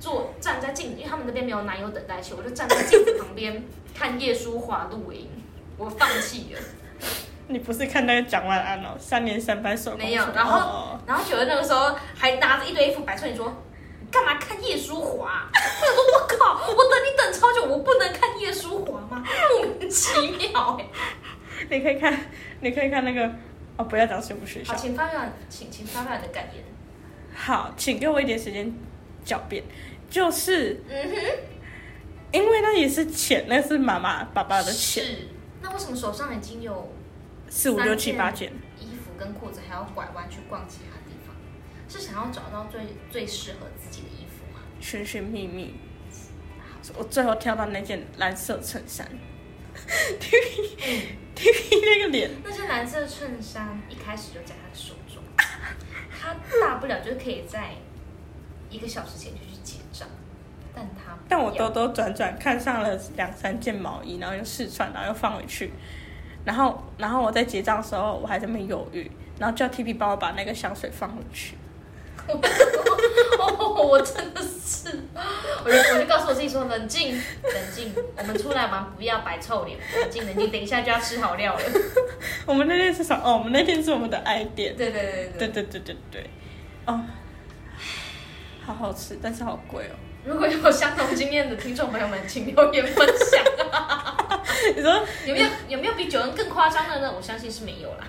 [0.00, 3.62] 坐站在镜子，因为他们那边没有男友等待区，我就站在镜子旁边
[3.94, 5.28] 看叶舒华录影，
[5.76, 6.60] 我放弃了。
[7.46, 11.00] 你不是看那个蒋万安哦，三年三班手没有然后哦。
[11.06, 13.73] 然后九儿那个时候还拿着一堆衣服摆出来，你说你
[14.14, 15.50] 干嘛看叶舒华？
[15.52, 19.24] 我说，我靠，我等你等超久，我不能看叶舒华吗？
[19.50, 20.86] 莫名其妙哎、
[21.68, 22.16] 你可以看，
[22.60, 23.28] 你可以看那个
[23.76, 24.78] 哦，不要讲什么学校好，。
[24.78, 26.62] 请发表，请请发表你的感言。
[27.34, 28.72] 好，请给我一点时间
[29.26, 29.64] 狡辩。
[30.08, 31.16] 就是嗯哼，
[32.30, 35.28] 因为那也是钱，那是妈妈爸爸的钱，是。
[35.60, 36.92] 那为什么手上已经有
[37.48, 38.52] 四五六七八件。
[38.78, 40.94] 衣服跟裤子，还要拐弯去逛其他？
[41.94, 44.60] 是想要找到最最适合自己的衣服吗？
[44.80, 45.74] 寻寻觅觅，
[46.96, 49.08] 我最后挑到那件蓝色衬衫。
[50.18, 57.72] T P T P 那个脸，那件蓝色衬衫一开始就在他的手中，他大不了就是可以在
[58.70, 60.08] 一个小时前就去结账，
[60.74, 65.72] 但他但我兜兜转转看上了两三件毛衣，然后又试穿，然后又放回去，
[66.44, 71.56] 然后然后我在结账的时候我还在那边犹豫，然后叫 T P 帮我把那个香水放回去。
[72.26, 74.88] 哦， 我真的是，
[75.64, 81.60] 我就我就告诉我自己说冷静冷静，我们出来玩不要摆臭脸，冷静冷静，等一下就要吃好料了。
[82.46, 83.22] 我们那天是什么？
[83.24, 84.74] 哦，我们那天是我们的爱店。
[84.76, 85.02] 对对
[85.38, 86.30] 对对对对对对，
[86.86, 87.00] 哦，
[88.64, 89.94] 好好吃，但是好贵哦。
[90.24, 93.44] 如果有相同经验的听众朋友们，请留言分享。
[94.74, 94.90] 你说
[95.26, 97.12] 有没有有没有比九恩更夸张的呢？
[97.14, 98.06] 我相信是没有啦。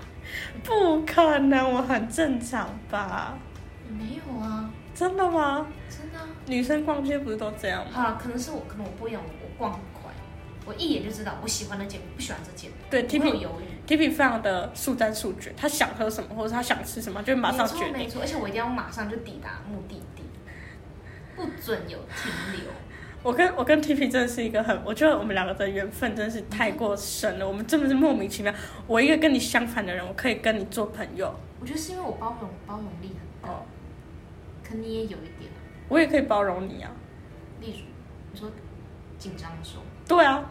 [0.64, 3.38] 不可能，我很正常吧？
[3.90, 5.68] 没有啊，真的吗？
[5.90, 6.28] 真的啊。
[6.48, 7.92] 女生逛街不是都这样吗？
[7.92, 10.12] 好了，可能是我，可能我不一样，我我逛很快，
[10.66, 13.66] 我一眼就知道我喜欢那件，我不喜欢这件，对，T P 犹豫。
[13.86, 17.94] T P 非常的速战速决，他想喝什么或者他想吃什么，就会马上决定。
[17.94, 20.24] 没错，而且我一定要马上就抵达目的地，
[21.36, 22.72] 不准有停留。
[23.22, 28.54] 我跟我跟 T P 真的是一个很，我觉得我们两个的缘分真的是太过深了，我们真的是莫名其妙。
[28.86, 33.66] 我一个跟你相反的人，我可以跟你做朋友我觉得是因为我包容包容力很大，哦，
[34.76, 35.52] 可你也有一点，
[35.88, 36.92] 我也可以包容你啊。
[37.62, 37.86] 例如
[38.34, 38.50] 你说
[39.18, 40.44] 紧张的时候，对啊，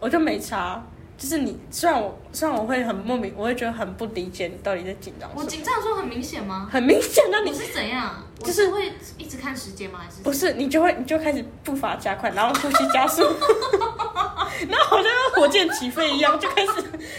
[0.00, 0.84] 我就没差。
[1.18, 6.68] 就是你，虽然我虽然我会很莫名，我会觉得很不理解你到底在紧张我，紧张的时候很明显吗？
[6.70, 8.22] 很明显的我你是怎样？
[8.38, 10.00] 就是是会一直看时间吗？
[10.04, 13.22] 还是不是你就会你就开始步伐加快，然后呼吸加速，
[14.68, 16.72] 然后好像火箭起飞一样，就开始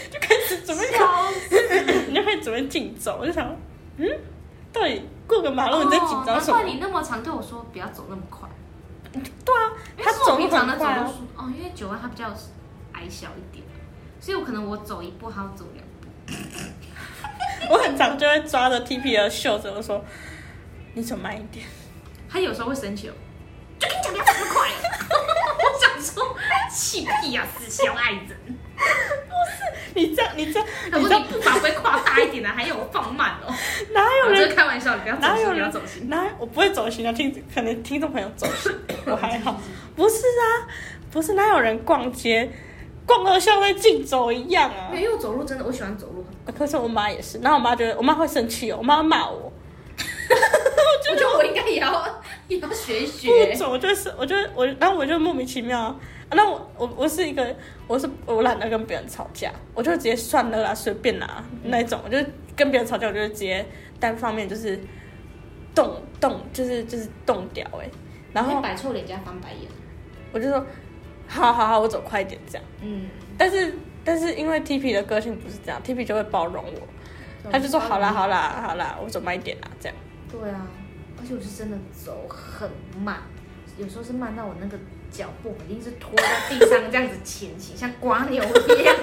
[0.08, 0.84] 就开始准备
[2.06, 3.52] 你就会准备竞走，我就想，
[3.96, 4.06] 嗯，
[4.72, 6.56] 到底过个马路你在紧张什么？
[6.56, 8.48] 哦难怪你那么常对我说不要走那么快。
[9.12, 12.26] 对啊，他走路平常的走路速哦，因为九万他比较
[12.92, 13.64] 矮小一点，
[14.20, 16.08] 所以我可能我走一步，他要走两步。
[17.70, 20.04] 我很常就会抓着 T P 的袖子，我说
[20.94, 21.66] 你走慢一点。
[22.28, 23.14] 他有时候会生气哦，
[23.78, 24.68] 就跟你讲不要走那么快。
[25.58, 26.36] 我想说
[26.70, 28.58] 气屁啊、死小矮人。
[29.94, 33.52] 你这样，你这样，你这样，步伐不会跨大一点的， 还有我放慢哦。
[33.92, 36.08] 哪有人是开玩笑，你不要走心，不要哪有人走心。
[36.08, 38.72] 哪有我不会走心的，听可能听众朋友走心，
[39.06, 39.60] 我还好。
[39.96, 40.68] 不是啊，
[41.10, 42.48] 不是哪有人逛街
[43.04, 45.02] 逛到像在竞走一样啊没？
[45.02, 46.24] 有，走路真的我喜欢走路，
[46.56, 49.52] 可是我妈也是，然后我妈觉得我妈会生气哦，我妈骂我。
[50.30, 53.54] 我觉得我应该也要也要学一不学。
[53.54, 55.96] 走，我就是，我就我，然后我就莫名其妙啊。
[56.30, 61.98] 那我我我是一个，我是我懒得跟别人吵架，我就直接算了啦，随便啦那一种。
[62.04, 62.18] 我就
[62.54, 63.64] 跟别人吵架，我就直接
[63.98, 64.78] 单方面就是
[65.74, 67.88] 动动，就是就是动掉哎、
[68.32, 69.70] 然后你摆臭脸加翻白眼。
[70.32, 70.66] 我就说，
[71.26, 72.64] 好好好，我走快一点这样。
[72.82, 79.96] 嗯，但是但是因为 T P 的个性不是这样，T P 就会包容我，他就说好啦好啦好啦，我走慢一点啦这样。
[80.30, 80.66] 对啊，
[81.18, 82.68] 而且我是真的走很
[83.02, 83.22] 慢，
[83.78, 84.78] 有时候是慢到我那个
[85.10, 88.96] 脚步一定是拖在地上这样子前行，像刮牛一样。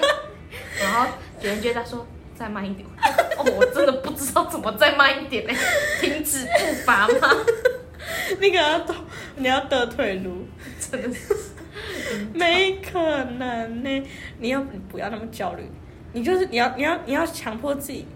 [0.80, 1.06] 然后
[1.40, 2.06] 别人就在说
[2.38, 2.86] 再慢一点，
[3.38, 5.52] 哦，我真的不知道怎么再慢一点呢、
[6.00, 7.28] 停止步伐吗？
[8.40, 8.94] 那个要动，
[9.36, 10.46] 你要得腿撸。
[10.78, 11.34] 真的是，
[12.32, 14.02] 没可能呢！
[14.38, 15.68] 你要你不要那么焦虑，
[16.12, 18.06] 你就是你要你要你要强迫自己。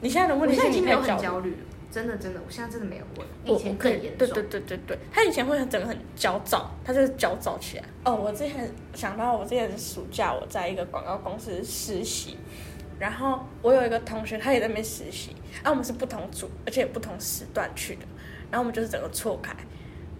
[0.00, 1.56] 你现在的问题是你太焦虑，很焦虑了，
[1.92, 4.26] 真的真的，我现在真的没有问，我以前更严重。
[4.26, 7.84] 对对对对对，他以前会很整个很焦躁，他就是焦躁起来。
[8.04, 12.38] 哦，我之前想到我之前暑假我在一个广告公司实习，
[12.98, 18.02] 然后我有一个同学他也在那边实习，啊，我们是不同组，而且不同时段去的，
[18.50, 19.54] 然后我们就是整个错开。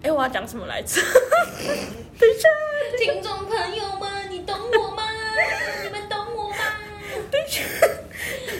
[0.03, 1.01] 哎，我要讲什么来着？
[2.19, 2.49] 等一下。
[2.97, 5.03] 听众朋友们，你懂我吗？
[5.83, 6.22] 你们懂？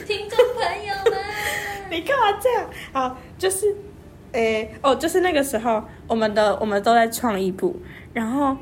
[0.06, 1.20] 听众朋友们，
[1.92, 2.70] 你干嘛这样？
[2.92, 3.76] 好，就是，
[4.32, 7.80] 诶、哦，就是那个时候，我们的我们都在创意部，
[8.14, 8.56] 然后，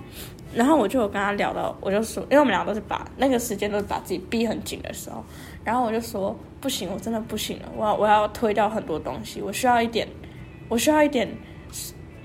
[0.54, 5.24] 然后我就有跟他聊到，我就说，因为我们俩都是把那个时间都是把自己逼很紧的时候，
[5.64, 10.08] 然后我就说，不行，我真的不行了，我要我要推掉很多东西，我需要一点，
[10.68, 11.28] 我需要一点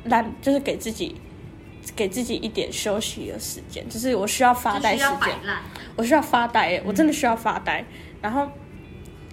[0.04, 1.20] 懒，就是给自己。
[1.94, 5.08] 给自己一点休息的时间，就是我需要发呆时间。
[5.96, 7.84] 我需要发呆耶，我真的需要发呆。
[8.22, 8.48] 然后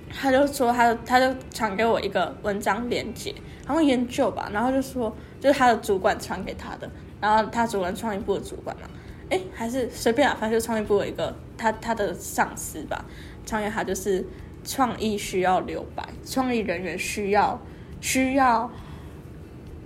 [0.09, 3.33] 他就说他，他就传给我一个文章链接，
[3.65, 8.87] 然后研究吧，然后就说就是他的主管传给他的，然后他主管创意部的主管嘛，
[9.29, 13.03] 哎，还是随便啊，反正就是创意部的一个他他的上司吧，
[13.45, 14.25] 创业他就是
[14.63, 17.59] 创意需要留白，创意人员需要
[17.99, 18.69] 需要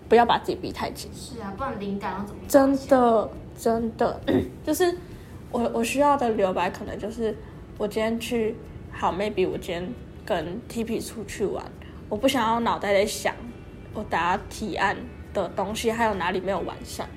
[0.09, 1.09] 不要把自己逼太紧。
[1.13, 2.87] 是啊，不然灵感要怎么真？
[2.87, 4.19] 的真的，
[4.65, 4.95] 就是
[5.51, 7.35] 我我需要的留白，可能就是
[7.77, 8.55] 我今天去
[8.91, 9.87] 好，maybe 我今天
[10.25, 11.63] 跟 TP 出去玩，
[12.09, 13.33] 我不想要脑袋在想
[13.93, 14.95] 我答提案
[15.33, 17.07] 的东西还有哪里没有完善。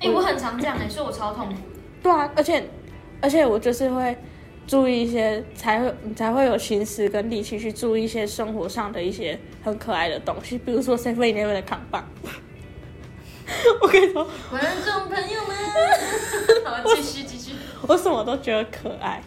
[0.00, 1.54] 哎、我很常这样哎、所以我超痛苦。
[2.02, 2.62] 对啊，而且
[3.20, 4.16] 而且我就是会
[4.66, 12.04] 注意一些，才会你才会有心思跟力气去注意一些生活上的一些很可爱的东西，比如说 Seven Eleven 的扛棒。
[13.80, 15.56] 我跟你说，观众朋友们，
[16.64, 17.52] 好，继续继续。
[17.86, 19.22] 我什么都觉得可爱，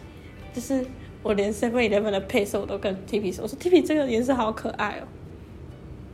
[0.54, 0.84] 就是
[1.22, 5.08] 我连 Seven Eleven 的配色我都跟 T P 说，我说 T P 这个颜色好可爱哦。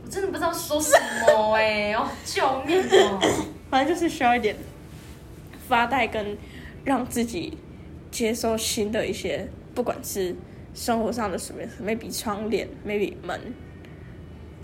[0.03, 0.91] 我真的不知道说什
[1.27, 3.19] 么哎、哦，救命哦！
[3.69, 4.55] 反正就是需要一点
[5.67, 6.35] 发呆跟
[6.83, 7.55] 让自己
[8.09, 10.35] 接受新的一些，不管是
[10.73, 13.39] 生活上的什么，maybe 窗帘，maybe 门，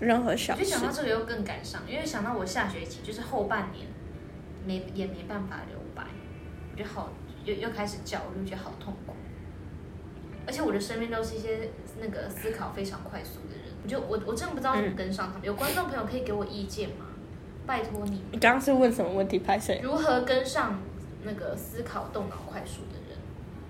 [0.00, 0.82] 任何小事我就想。
[0.82, 3.86] 到这个又更感伤，因为想到我下学期就是后半年
[4.64, 6.04] 没也没办法留白，
[6.72, 7.10] 我就好
[7.44, 9.14] 又又开始焦虑，觉得好痛苦。
[10.46, 15.42] 而且我的身边都是一些那个思考非常快速的人，我就我我真的不知道怎么跟上他们。
[15.44, 17.06] 有观众朋友可以给我意见吗？
[17.66, 19.40] 拜托你，你刚刚是问什么问题？
[19.40, 19.80] 拍谁？
[19.82, 20.80] 如何跟上
[21.24, 23.18] 那个思考动脑快速的人，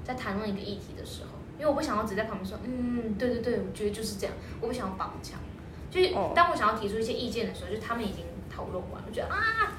[0.05, 5.41] 在谈论一个议题的时候，因为我不想要只在旁边说，嗯，对对对，我觉得就是这样，我不想要绑枪。
[5.91, 9.73] 就是哦当我想要提出一些意见的时候，就他们已经讨论完，我觉得啊，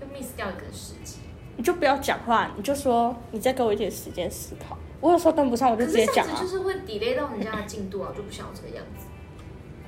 [0.00, 1.18] 又 miss 掉一个时机。
[1.56, 4.76] 你就不要讲话，你就说你再给我一点时间思考。
[5.00, 6.46] 我有时候跟不上，我就直接讲就。
[6.46, 9.06] 是会 delay 到人家的进度啊，我就不想要这个样子。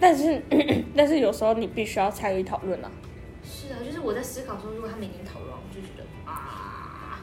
[0.01, 0.43] 但是
[0.97, 2.91] 但是有时候你必须要参与讨论啊，
[3.45, 7.21] 是啊，就是我在思考说，如果他们已经讨论完，我就觉得啊，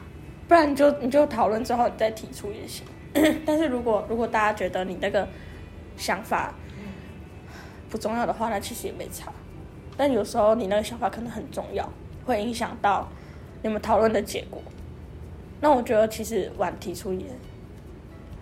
[0.48, 2.86] 不然你就你就讨论之后你再提出也行。
[3.46, 5.28] 但是如果如果大家觉得你那个
[5.98, 6.54] 想法
[7.92, 9.30] 不重要的话，那其实也没差。
[9.98, 11.86] 但有时候你那个想法可能很重要，
[12.24, 13.06] 会影响到
[13.62, 14.62] 你们讨论的结果。
[15.60, 17.26] 那我觉得其实晚提出也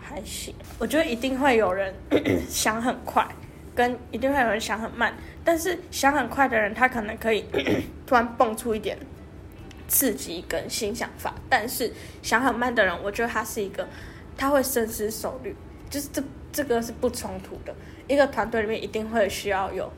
[0.00, 0.54] 还行。
[0.78, 1.92] 我觉得一定会有人
[2.48, 3.26] 想很快，
[3.74, 5.12] 跟 一定会有人想很慢。
[5.44, 7.44] 但是想很快的人，他可能可以
[8.06, 8.96] 突然蹦出一点
[9.88, 13.88] 刺激跟新想法，但是想很慢的人，我觉得他是一个
[14.36, 15.56] 他会深思熟虑，
[15.90, 17.74] 就是这这个是不冲突的。
[18.10, 19.88] 一个团队里面一定会需要有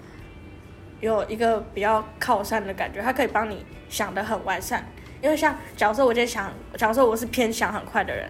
[1.01, 4.87] 有一个比较靠山的感觉，他可以帮你想的很完善。
[5.23, 8.29] 因为像假如说我今天想，假如说我是偏想很快的人，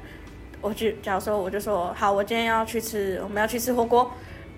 [0.60, 4.08] 我就假如说我就说好，我今天要去吃，我们要去吃火锅，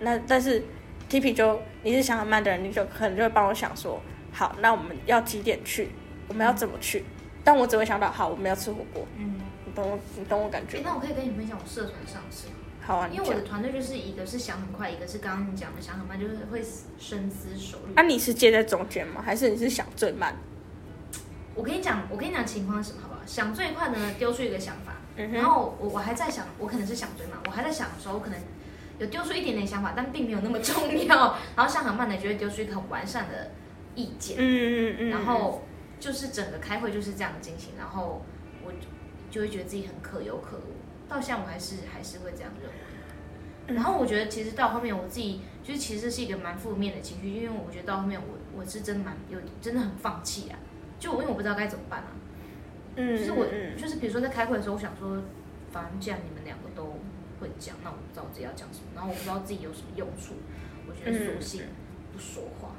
[0.00, 0.62] 那但是
[1.08, 3.98] T P 就你是想很慢的人，你就可能就会帮我想说，
[4.30, 5.88] 好，那我们要几点去，
[6.28, 7.04] 我们要怎么去？
[7.42, 10.80] 但我只会想到，好，我们要吃火锅，嗯，你懂我，你懂我感觉？
[10.84, 12.54] 那我可以跟你分享我社团上的事吗。
[12.87, 13.40] 好啊，因为我的。
[13.40, 16.62] 团队就是一个是想很快，一个是刚刚你讲的想很慢，就是会
[16.99, 17.94] 深思熟虑。
[17.94, 19.23] 啊，你是接在中间吗？
[19.25, 20.37] 还是你是想最慢？
[21.55, 23.20] 我跟你讲，我跟你讲情况是什么，好不好？
[23.25, 28.38] 想最快的呢，丢出一个想法，嗯然后我我还在想，我可能是想最慢，我还在想的时候，我可能
[28.99, 31.38] 有丢出一点点想法，但并没有那么重要。
[31.57, 33.53] 然后想很慢的，就会丢出一个很完善的
[33.94, 35.09] 意见，嗯嗯嗯。
[35.11, 35.62] 然后
[35.99, 38.23] 就是整个开会就是这样进行，然后
[38.62, 38.88] 我就
[39.31, 40.75] 就会觉得自己很可有可无。
[41.09, 42.73] 到现在我还是还是会这样认为。
[43.66, 50.59] 然后我觉得其实到后面我自己就是其实是一个蛮负面的情绪，因为我觉得到后面我我是真的蛮有真的很放弃啊，
[50.98, 52.09] 就我因为我不知道该怎么办啊。
[52.96, 55.22] 嗯，就是我嗯就是比如说在开会的时候，我想说，
[55.72, 56.85] 反正既然你们两个都
[57.40, 60.35] 会讲，那我不知道我自己要讲什么，然后我不知道自己有什么用处，
[60.87, 61.62] 我觉得索性
[62.12, 62.77] 不说话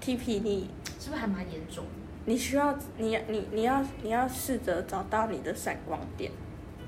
[0.00, 1.84] ，T P 你是不是还蛮严重？
[2.26, 6.30] 你需要你你你要你要试着找到你的闪光点。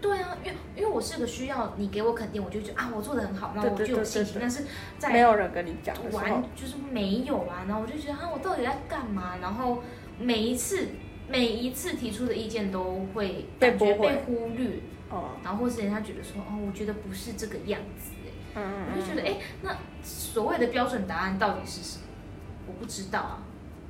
[0.03, 4.65] 对啊，因为因为我是个需要你给我肯定，我就觉得啊我做的很好，然后我就有信心但是
[4.99, 9.37] 在没有人跟你讲完候，就是没有啊，然后我就觉得啊我到底在干嘛？
[9.41, 9.83] 然后
[10.19, 10.89] 每一次
[11.29, 18.31] 每一次提出的意见都会感觉被忽略，哦，然后或是人家觉得说哦我觉得不是这个样子哎。
[18.55, 22.05] 嗯我就觉得，哎、那所谓的标准答案到底是什么？
[22.67, 23.43] 我不知道啊。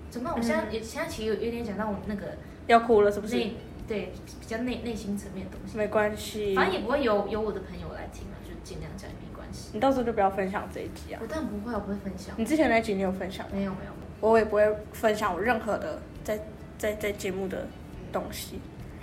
[0.09, 0.39] 怎么办？
[0.39, 2.37] 我现在也、现在其实有有点讲到我那个
[2.69, 3.35] 要哭了是不是？
[3.37, 3.57] 内
[3.93, 9.69] 对比较内内心层面的东西，没关系，反正也不会有有我的朋友来听嘛，就尽量讲也没关系。
[9.75, 11.21] 你到时候就不要分享这一集啊。
[11.21, 12.35] 我当然不会，我不会分享。
[12.39, 13.53] 你之前那集你有分享吗？
[13.55, 13.93] 没有没有，
[14.27, 16.41] 我也不会分享我任何的在
[16.79, 17.67] 在在节目的
[18.11, 18.59] 东西，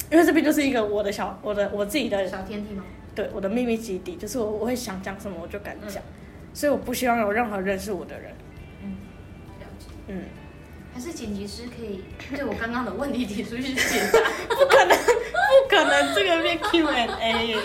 [0.10, 2.84] 因为这边就是一个我的小我的我自己的小天地吗？
[3.14, 6.18] 对我的秘密基地，就是我我会想讲什么我就敢讲，嗯
[6.52, 8.34] 所以我不希望有任何认识我的人，
[8.82, 8.98] 嗯，
[9.60, 9.86] 了解。
[10.08, 10.24] 嗯，
[11.00, 12.04] 还是剪辑师可以
[12.36, 14.20] 对我刚刚的问题提出一些解答？
[14.54, 17.58] 不可能不可能这个变 Q&A 耶，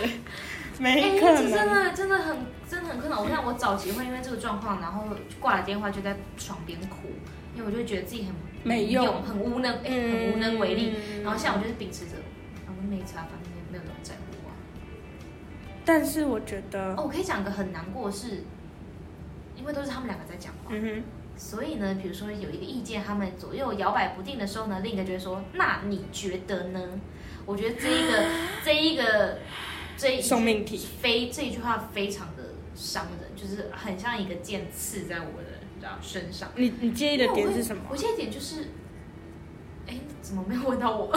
[0.79, 2.37] 没哎、可这真，的真的很
[2.71, 3.21] 真的很困难。
[3.21, 5.09] 我看我早期会因为这个状况，然后
[5.41, 7.09] 挂了电话就在床边哭，
[7.57, 10.93] 因为我就会觉得自己很没用很无能，哎、很无能为力。
[10.95, 12.13] 嗯然后现在我就是秉持着，
[12.67, 14.55] 啊，我没差，反正没有没有人在乎啊。
[15.85, 18.45] 但是我觉得，哦，我可以讲个很难过的是，
[19.57, 21.03] 因为都是他们两个在讲话，嗯哼，
[21.37, 26.81] 所以呢，比如说有一个意见，他们左右摇摆不定的时候呢，另一个就会说：“那你觉得呢？”
[27.47, 28.25] 我觉得这一个
[28.65, 29.39] 这一个
[29.97, 36.51] 这一送命题非这一句话非常的伤人，就是很像一个剑刺在我的你知道身上。
[36.57, 37.97] 你你介意的点是什么我？
[37.97, 38.69] 介意点就是，
[39.87, 41.15] 哎，怎么没有问到我？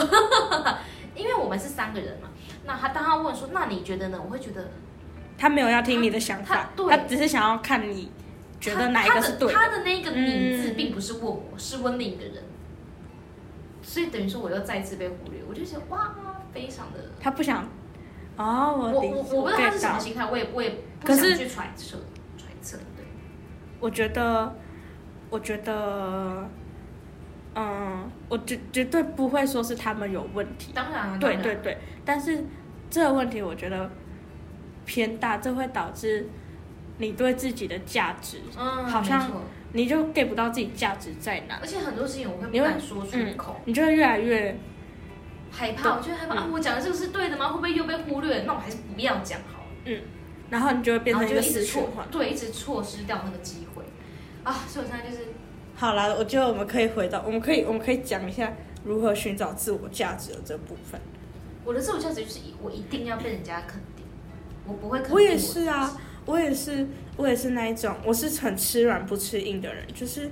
[1.16, 2.28] 因为我们是三个人嘛。
[2.66, 4.70] 那他当他问说：“那你觉得呢？”我会觉得
[5.38, 8.10] 他没有要听你的想他法，对他只是想要看你
[8.60, 9.70] 觉得哪一个是对他的。
[9.70, 9.76] 的。
[9.76, 12.42] 他的那个“名”字嗯并不是问我，是问另一个人，
[13.82, 16.14] 所以等于说我又再次被忽略，我就觉得哇，
[16.52, 17.68] 非常的他不想，
[18.36, 21.98] 哦，我我我我不知道他是什么心态，我也我也不想去揣测
[22.36, 22.76] 揣测。
[22.96, 23.04] 对，
[23.80, 24.54] 我觉得，
[25.30, 26.48] 我觉得，
[27.54, 30.72] 嗯，我绝绝对不会说是他们有问题。
[30.74, 32.44] 当然啊，当然对对对，但是
[32.90, 33.90] 这个问题我觉得
[34.84, 36.28] 偏大，这会导致
[36.98, 39.30] 你对自己的价值，嗯，好像
[39.72, 44.58] 你就 get 不到自己价值在哪而，且很多事情我会不敢说出嗯口，你就会越来越
[45.50, 47.48] 害怕，我就会害怕、啊，我讲的这个是对的吗？
[47.48, 48.42] 会不会又被忽略？
[48.42, 50.00] 那我还是不要讲好了，
[50.50, 53.84] 然后你就会变成一直错死循环。，对，一直错失掉那个机会
[54.44, 54.52] 啊！
[54.66, 55.24] 所以我现在就是
[55.76, 58.52] 好啦，我觉得我们可以回到，我们可以我们可以讲一下
[58.84, 61.00] 如何寻找自我价值的这部分。
[61.64, 64.06] 我的自我价值就是我一定要被人家肯定，
[64.66, 65.94] 我不会肯定我也是啊，
[66.28, 69.82] 我也是，我也是那一种，我是很吃软不吃硬的人。
[69.94, 70.30] 就是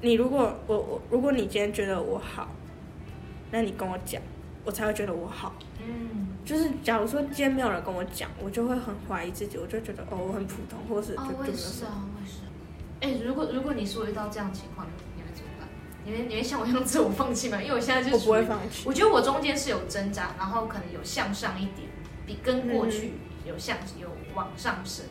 [0.00, 2.48] 你如果我我如果你今天觉得我好，
[3.50, 4.22] 那你跟我讲，
[4.64, 5.56] 我才会觉得我好。
[5.84, 11.84] 嗯，就是假如说今天没有人跟我讲，我就会很怀疑自己，我就觉得哦我很普通，或是就哦，就没有我也是。
[11.84, 12.38] 啊，我也是。
[13.00, 15.68] 哎、如果如果你是我遇到这样的情况，你会你会怎么办？
[16.04, 17.60] 你会你会像我一样自我放弃吗？
[17.60, 18.84] 因为我现在就我不会放弃。
[18.86, 21.88] 我觉得我中间是有挣扎，然后可能有向上一点，
[22.24, 23.14] 比跟过去
[23.44, 24.08] 有向有
[24.38, 25.04] 往上升，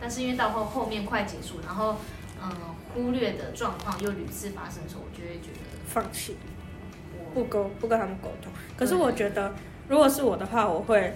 [0.00, 1.96] 但是因为到后后面快结束，然后
[2.42, 2.50] 嗯、
[2.92, 6.36] 忽略的状况又屡次发生的时候，我就会觉得放弃，
[7.32, 8.52] 不沟不跟他们沟通。
[8.76, 9.52] 可是我觉得，
[9.88, 11.14] 如果是我的话，我会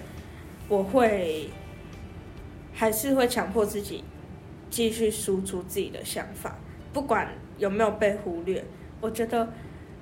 [0.68, 1.50] 我会
[2.74, 4.04] 还是会强迫自己
[4.70, 6.56] 继续输出自己的想法，
[6.92, 7.28] 不管
[7.58, 8.64] 有没有被忽略。
[9.00, 9.52] 我觉得，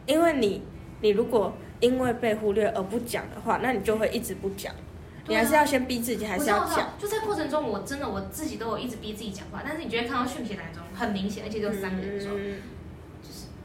[0.06, 0.62] 因为你
[1.00, 4.72] 你如果因为被忽略而不讲的话，那你就会一直不讲。
[5.28, 6.90] 你还是要先逼自己，还是要讲。
[6.98, 12.56] 就在过程中，我真的我自己都有一直逼自己讲话，但是你就会看到讯息栏中很明显，而且只有三个人的时候，嗯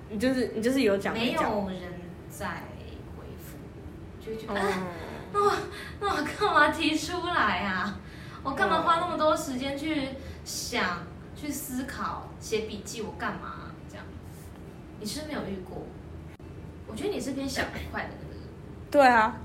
[0.10, 1.50] 你就是你就是有讲没讲。
[1.50, 1.80] 有人
[2.30, 2.64] 在
[3.16, 3.58] 回复，
[4.20, 4.88] 就会觉得、啊，
[5.34, 5.54] 哦，
[6.02, 7.98] 那我干嘛提出来啊？
[8.44, 10.10] 我干嘛花那么多时间去
[10.44, 11.06] 想、
[11.36, 13.02] 去思考、写笔记？
[13.02, 14.06] 我干嘛、这样？
[15.00, 15.86] 你是不是没有遇过？
[16.88, 18.44] 我觉得你是偏想很快的那个人。
[18.92, 19.40] 对啊，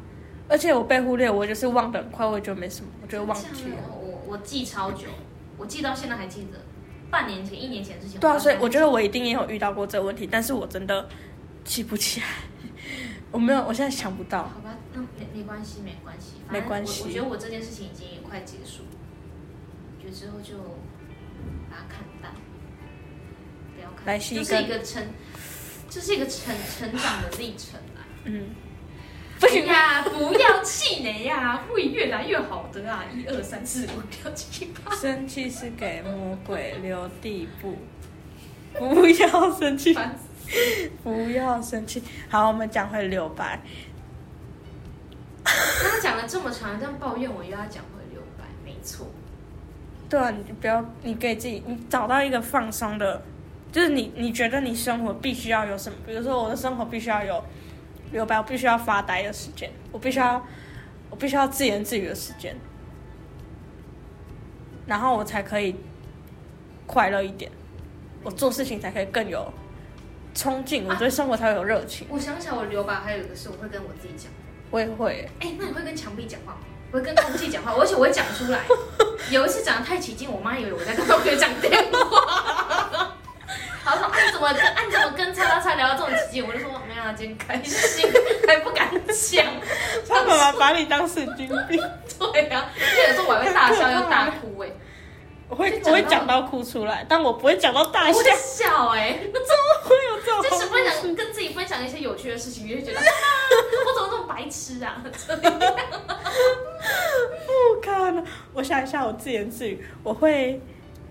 [0.48, 3.76] 而且我被忽略，我就是忘得很快，我也觉得没什么，我就会忘记了。
[3.90, 5.08] 我我记超久，
[5.58, 6.58] 我记到现在还记得，
[7.10, 8.20] 半年前、一年前之前。
[8.20, 11.08] 对啊，所以我觉得得我一定也有遇到过这个问题，但是我真的
[11.64, 12.26] 记不起来，
[13.30, 14.44] 我没有，我现在想不到。
[14.44, 18.82] 好吧，那没没关系，没关系，没关系我我觉得我这件事情已经也快结束，
[19.96, 20.56] 我觉得之后就
[21.68, 22.32] 把它看淡，
[23.74, 25.02] 不要看，就是来是一个一个成，
[25.90, 28.06] 就是一个成成长的历程啦。
[28.24, 28.50] 嗯，
[29.38, 33.04] 不行呀，不要气馁呀，会越来越好的啊！
[33.14, 37.76] 一二三四五六七八，生气是给魔鬼留地步，
[38.78, 40.18] 不要生气，烦
[41.02, 42.02] 不要生气。
[42.30, 43.60] 好，我们讲回留白。
[45.44, 49.06] 刚刚讲了这么长，这样抱怨我又要讲回留白，没错。
[50.08, 53.22] 对啊，你不要，你给自己，你找到一个放松的，
[53.70, 55.98] 就是你你觉得你生活必须要有什么？
[56.06, 57.44] 比如说我的生活必须要有
[58.16, 60.42] 留白，我必须要发呆的时间，我必须要
[61.10, 62.56] 我必须要自言自语的时间，
[64.86, 65.76] 然后我才可以
[66.86, 67.52] 快乐一点，
[68.22, 69.52] 我做事情才可以更有
[70.34, 72.06] 冲劲，我对生活才会有热情。
[72.08, 74.32] 我想起来，我留白还有一个是，我会跟我自己讲。
[74.70, 76.60] 我也会，哎、那你会跟墙壁讲话吗？
[76.92, 78.60] 我会跟空气讲话，而且我会讲出来。
[79.30, 83.05] 有一次讲的太起劲，我妈以为我在跟同学讲电话。
[83.86, 88.10] 她说：“啊，你怎么跟啊你怎么跟叉叉叉聊到这种起劲？”我就说：“没有啊，今天开心，
[88.48, 89.46] 还不敢讲。
[90.08, 91.80] 他妈妈把你当神经病，”
[92.18, 94.68] 对啊，因为有时候我还会大笑又大哭哎、
[95.48, 98.30] 我会我会讲到哭出来，但我不会讲到大笑我会。
[98.36, 99.12] 笑哎、
[99.84, 103.04] 会有这种就是分享跟自己分享一些有趣的事情，你就会觉得、啊、
[103.86, 105.00] 我怎么这么白痴啊？
[107.46, 108.24] 不可能！
[108.52, 110.60] 我想一下，我自言自语，我会，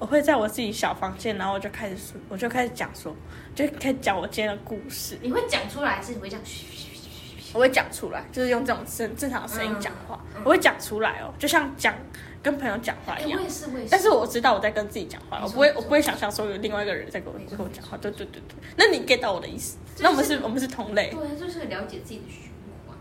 [0.06, 3.12] 我会在我自己小房间，然后我就开始说，我就开始讲说，
[3.56, 7.52] 就开始讲我今天的故事，你会讲出来，还是你会讲嘘嘘嘘嘘嘘？
[7.56, 11.96] 我会讲出来，就是用这种正正常的声音讲话，嗯嗯我会讲出来哦，就像讲
[12.44, 13.44] 跟朋友讲话哎、一样我。
[13.44, 13.90] 也是，我也是。
[13.90, 17.98] 但是我知道我在跟自己讲话，我不会，我不会想象说有另外一个人在跟我跟我讲话。
[17.98, 19.80] 对对对对，那你 get 到我的意思？
[19.96, 21.10] 就是那我们是，我们是同类。
[21.10, 22.52] 对，就是了解自己的循
[22.86, 22.96] 环。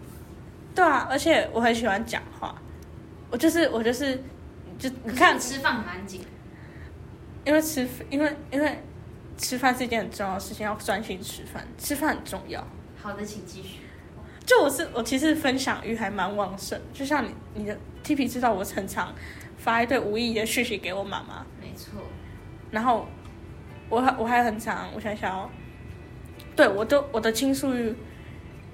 [0.75, 2.55] 对啊，而且我很喜欢讲话，
[3.31, 4.19] 我就是我就是，
[4.79, 6.23] 就你看，吃饭很安静，
[7.45, 8.79] 因为吃，因为因为
[9.37, 12.67] 吃饭是一件很重要的事情，要专心吃饭，吃饭很重要。
[13.01, 13.81] 好的，请继续。
[14.47, 19.15] 就我是我其实分享欲还蛮旺盛，就像你你的 T P 知道我常常
[19.57, 22.03] 发一堆无意义的讯息给我妈妈，没错，
[22.71, 23.07] 然后
[23.89, 25.49] 我还我还很常，我想想哦，
[26.55, 27.95] 对我都我的倾诉欲，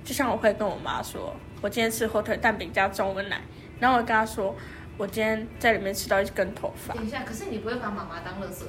[0.02, 3.40] 就像我会跟我妈说，我今天吃火腿蛋饼加中文奶，
[3.78, 4.54] 然后我跟她说，
[5.00, 8.68] 我今天在里面吃到一根头发，等一下，可是你不会把妈妈当垃圾桶？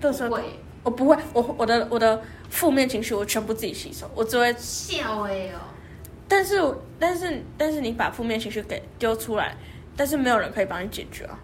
[0.00, 0.42] 这时候不会，
[0.82, 5.70] 我不会，我我的我的负面情绪我全部自己吸收，我只会，笑哎哦。
[6.26, 6.60] 但是
[6.98, 9.56] 但是但是你把负面情绪给丢出来，
[9.96, 11.38] 但是没有人可以帮你解决啊。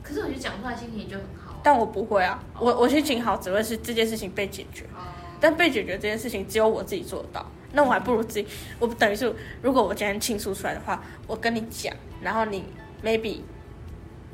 [0.00, 1.60] 可是我觉得讲出来心情就很好。
[1.60, 5.02] 但我不会啊，我我心情好只会是这件事情被解决，哦，
[5.40, 8.46] 但被解决这件事情只有我自己做得到，那我还不如自己，
[8.78, 12.64] 我等于是如果我今天倾诉出来的话，我跟你讲，然后你
[13.04, 13.40] maybe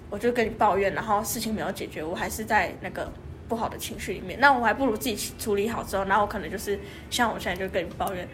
[0.09, 3.13] 我就跟你抱怨，然后事情没有解决，我还是在那个
[3.49, 6.79] 不好的情绪里面，那我还不如自己处理好之后，然后我可能就是
[7.11, 8.29] 像我现在就跟你抱怨，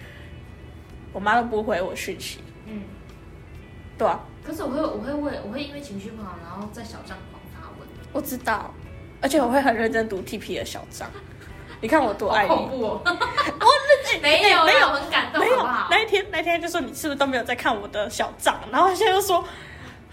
[1.12, 2.82] 我妈都不回我讯息，嗯。
[3.99, 7.89] 对啊，可是我会，我会为，我会因为情绪不好，然后在小账狂发文。
[8.12, 8.74] 我知道，
[9.22, 11.11] 而且我会很认真读 TP 的小账，
[11.80, 12.49] 你看我多爱你。
[12.51, 13.01] 好恐怖哦！
[13.03, 13.16] 我
[14.22, 15.62] 没有没有很感动，没有？
[15.91, 19.43] 那一天那天就说你是不是都没有在看我的小账，然后现在又说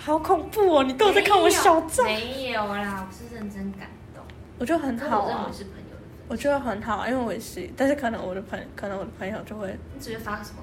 [0.04, 4.22] 好恐怖哦，你都在看我小账，没有啦，我是认真感动。
[4.60, 10.58] 我觉得很好啊我认为，是朋友的我觉得很好啊，因为我也是，但是可能我的朋可能我的朋友就会，你只会发什么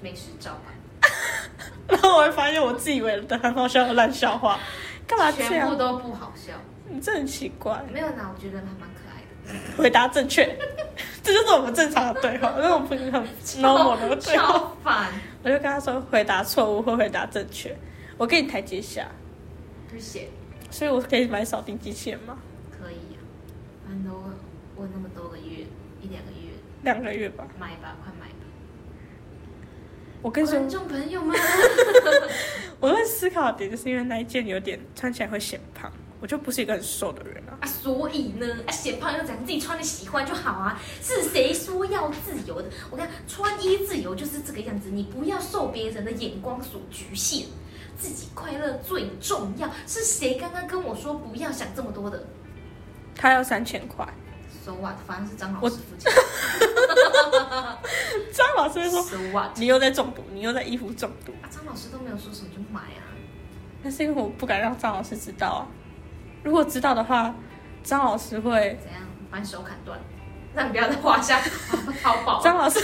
[0.00, 0.72] 美食照吧？
[1.88, 4.58] 然后我会发现我自以为的很好笑的烂笑话，
[5.06, 5.50] 干嘛这样？
[5.52, 6.54] 全部都不好笑。
[6.88, 9.82] 你这很奇怪，没有啦，我觉得还蛮可爱的。
[9.82, 10.44] 回答正确，
[11.22, 13.22] 这就是我们正常的对话，那种朋友很
[13.62, 14.52] normal 的对话。
[14.52, 15.08] 超烦。
[15.42, 17.76] 我就跟他说回答错误或回答正确，
[18.20, 19.10] 我给你台阶下，
[19.90, 20.28] 谢谢。
[20.70, 22.36] 所以我可以买扫地机器人吗？
[22.70, 23.18] 可以啊，
[23.82, 24.12] 反正都
[24.76, 25.64] 我那么多个月，
[26.02, 26.52] 一两个月，
[26.82, 27.48] 两个月吧。
[27.58, 28.34] 买吧，快买吧。
[30.20, 31.34] 我跟观，众朋友们，
[32.78, 35.90] 我在思考的点就是因为那一件有点穿起来会显胖，
[36.20, 37.56] 我就不是一个很瘦的人啊。
[37.62, 39.42] 啊，所以呢，啊，显胖又怎样？
[39.46, 40.78] 自己穿的喜欢就好啊。
[41.00, 42.68] 是谁说要自由的？
[42.90, 47.46] 我看穿衣自由就是这个样子，你不要受别人的眼光所局限，
[48.00, 49.68] 自己快乐最重要。
[49.86, 52.22] 是谁刚刚跟我说不要想这么多的
[53.14, 54.06] 他要三千块
[54.64, 54.94] ，？So what？
[55.06, 56.10] 反正是张老我师付钱。
[58.32, 59.58] 张老师会说 So what？
[59.58, 63.04] 你又在中毒，你又在衣服中毒，啊，张老师都没有说什么就买啊。
[63.82, 65.66] 那是因为我不敢让张老师知道啊。
[66.42, 67.34] 如果知道的话，
[67.82, 69.02] 张老师会，怎样？
[69.30, 69.98] 把你手砍断，
[70.54, 71.40] 让你不要再画下
[72.02, 72.40] 淘宝。
[72.42, 72.80] 张老师，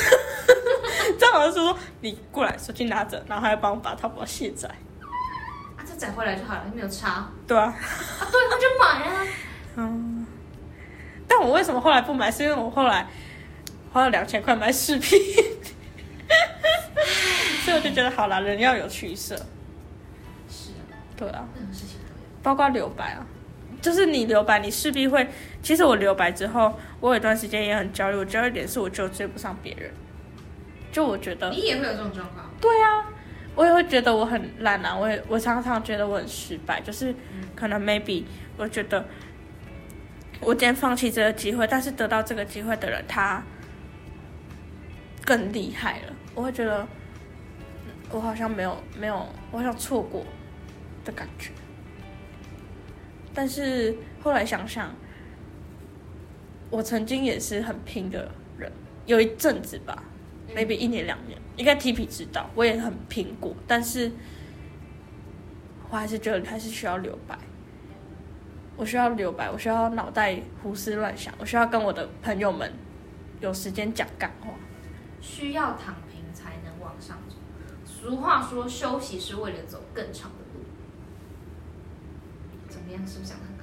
[1.18, 4.76] 张老师说你过来，手机拿着，然后还要帮我把淘宝卸载，啊，
[5.96, 7.26] 再载回来就好了，又没有差。
[7.46, 7.74] 对啊，啊，
[8.30, 9.26] 对，那就买啊。
[9.76, 10.26] 嗯。
[11.26, 12.30] 但我为什么后来不买？
[12.30, 13.06] 是因为我后来
[13.92, 15.18] 花了两千块买饰品，
[17.64, 19.34] 所以我就觉得好了，人要有取舍，
[20.48, 20.84] 是啊，
[21.16, 21.48] 对啊。
[21.56, 22.14] 任何事情都有。
[22.42, 23.26] 包括留白啊，
[23.82, 25.28] 就是你留白，你势必会。
[25.62, 28.16] 其实我留白之后，我有一段时间也很焦虑。
[28.16, 29.90] 我焦虑点是，我就追不上别人。
[30.92, 32.48] 就我觉得，你也会有这种状况？
[32.60, 33.06] 对啊，
[33.56, 34.96] 我也会觉得我很烂啊。
[34.96, 37.12] 我也我常常觉得我很失败，就是
[37.56, 38.22] 可能 maybe
[38.56, 39.04] 我觉得
[40.40, 43.42] 我今天放弃这个机会，但是得到这个机会的人他
[45.24, 46.12] 更厉害了。
[46.34, 46.86] 我会觉得
[47.86, 50.24] 嗯我好像没有没有，我好像错过
[51.04, 51.50] 的感觉。
[53.34, 54.94] 但是后来想想，
[56.70, 58.70] 我曾经也是很拼的人，
[59.06, 60.02] 有一阵子吧
[60.54, 64.12] ，maybe 一年两年，应该 T P 知道，我也很拼过，但是
[65.90, 67.38] 我还是觉得还是需要留白。
[68.76, 72.70] 我需要留白，我需要脑袋胡思乱想，我需要跟我的朋友们
[73.40, 74.48] 有时间讲干话。
[75.20, 77.36] 需要躺平才能往上走。
[77.84, 80.64] 俗话说，休息是为了走更长的路。
[82.68, 83.06] 怎么样？
[83.06, 83.62] 是不是讲的很好？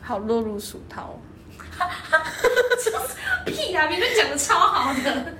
[0.00, 1.18] 好落入俗套，
[1.78, 3.06] 哈哈哈哈哈
[3.44, 3.86] 屁啊！
[3.88, 5.34] 明明讲的超好的。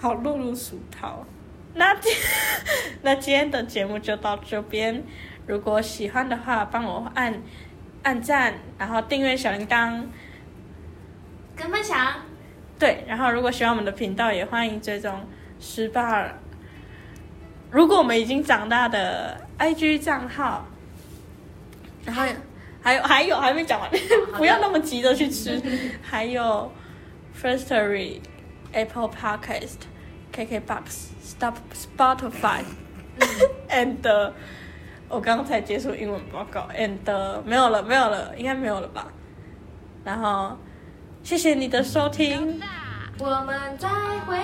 [0.00, 1.24] 好落入俗套。
[1.74, 2.12] 那今
[3.02, 5.04] 那今天的节目就到这边，
[5.46, 7.42] 如果喜欢的话，帮我按
[8.02, 10.04] 按赞，然后订阅小铃铛。
[11.54, 12.14] 跟分享，
[12.78, 15.26] 对，然后如果喜欢我们的频道，也欢迎追踪
[15.60, 16.26] 十八。
[17.70, 20.66] 如果我们已经长大的 IG 账号，
[22.04, 22.24] 然后
[22.82, 23.90] 还有还有还没讲完，
[24.36, 25.60] 不要那么急着去吃。
[26.02, 26.70] 还有
[27.40, 28.20] Firstory、
[28.72, 29.78] Apple Podcast、
[30.34, 32.60] KKBox、Stop Spotify
[33.68, 34.32] and
[35.08, 39.08] 我刚刚才结束英文报告，and 没有了没有了，应该没有了吧？
[40.04, 40.56] 然后
[41.22, 42.60] 谢谢你的收听。
[43.18, 43.88] 我们再
[44.26, 44.38] 会。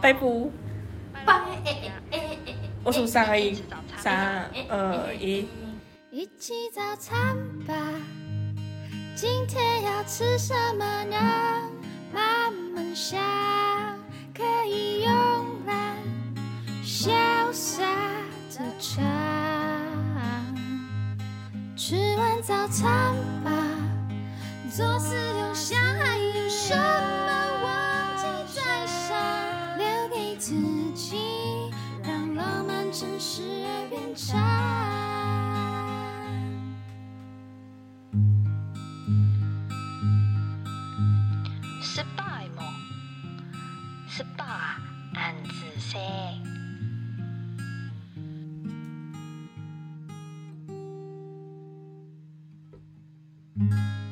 [0.00, 0.12] 拜，
[1.24, 2.01] 拜。
[2.84, 3.62] 我数三二一，
[3.96, 5.46] 三二一。
[6.10, 7.74] 一起早餐吧，
[9.14, 11.16] 今天要吃什么呢？
[12.12, 13.20] 慢慢想，
[14.36, 15.96] 可以慵懒
[16.84, 17.84] 潇洒
[18.50, 19.00] 的唱。
[21.76, 23.14] 吃完早餐
[23.44, 23.52] 吧，
[24.74, 27.61] 做思右想还有什么？
[33.24, 34.36] 时而变长。
[41.80, 42.62] 失败么？
[44.08, 44.44] 失败
[45.14, 46.00] 暗自说。
[53.70, 54.11] 啊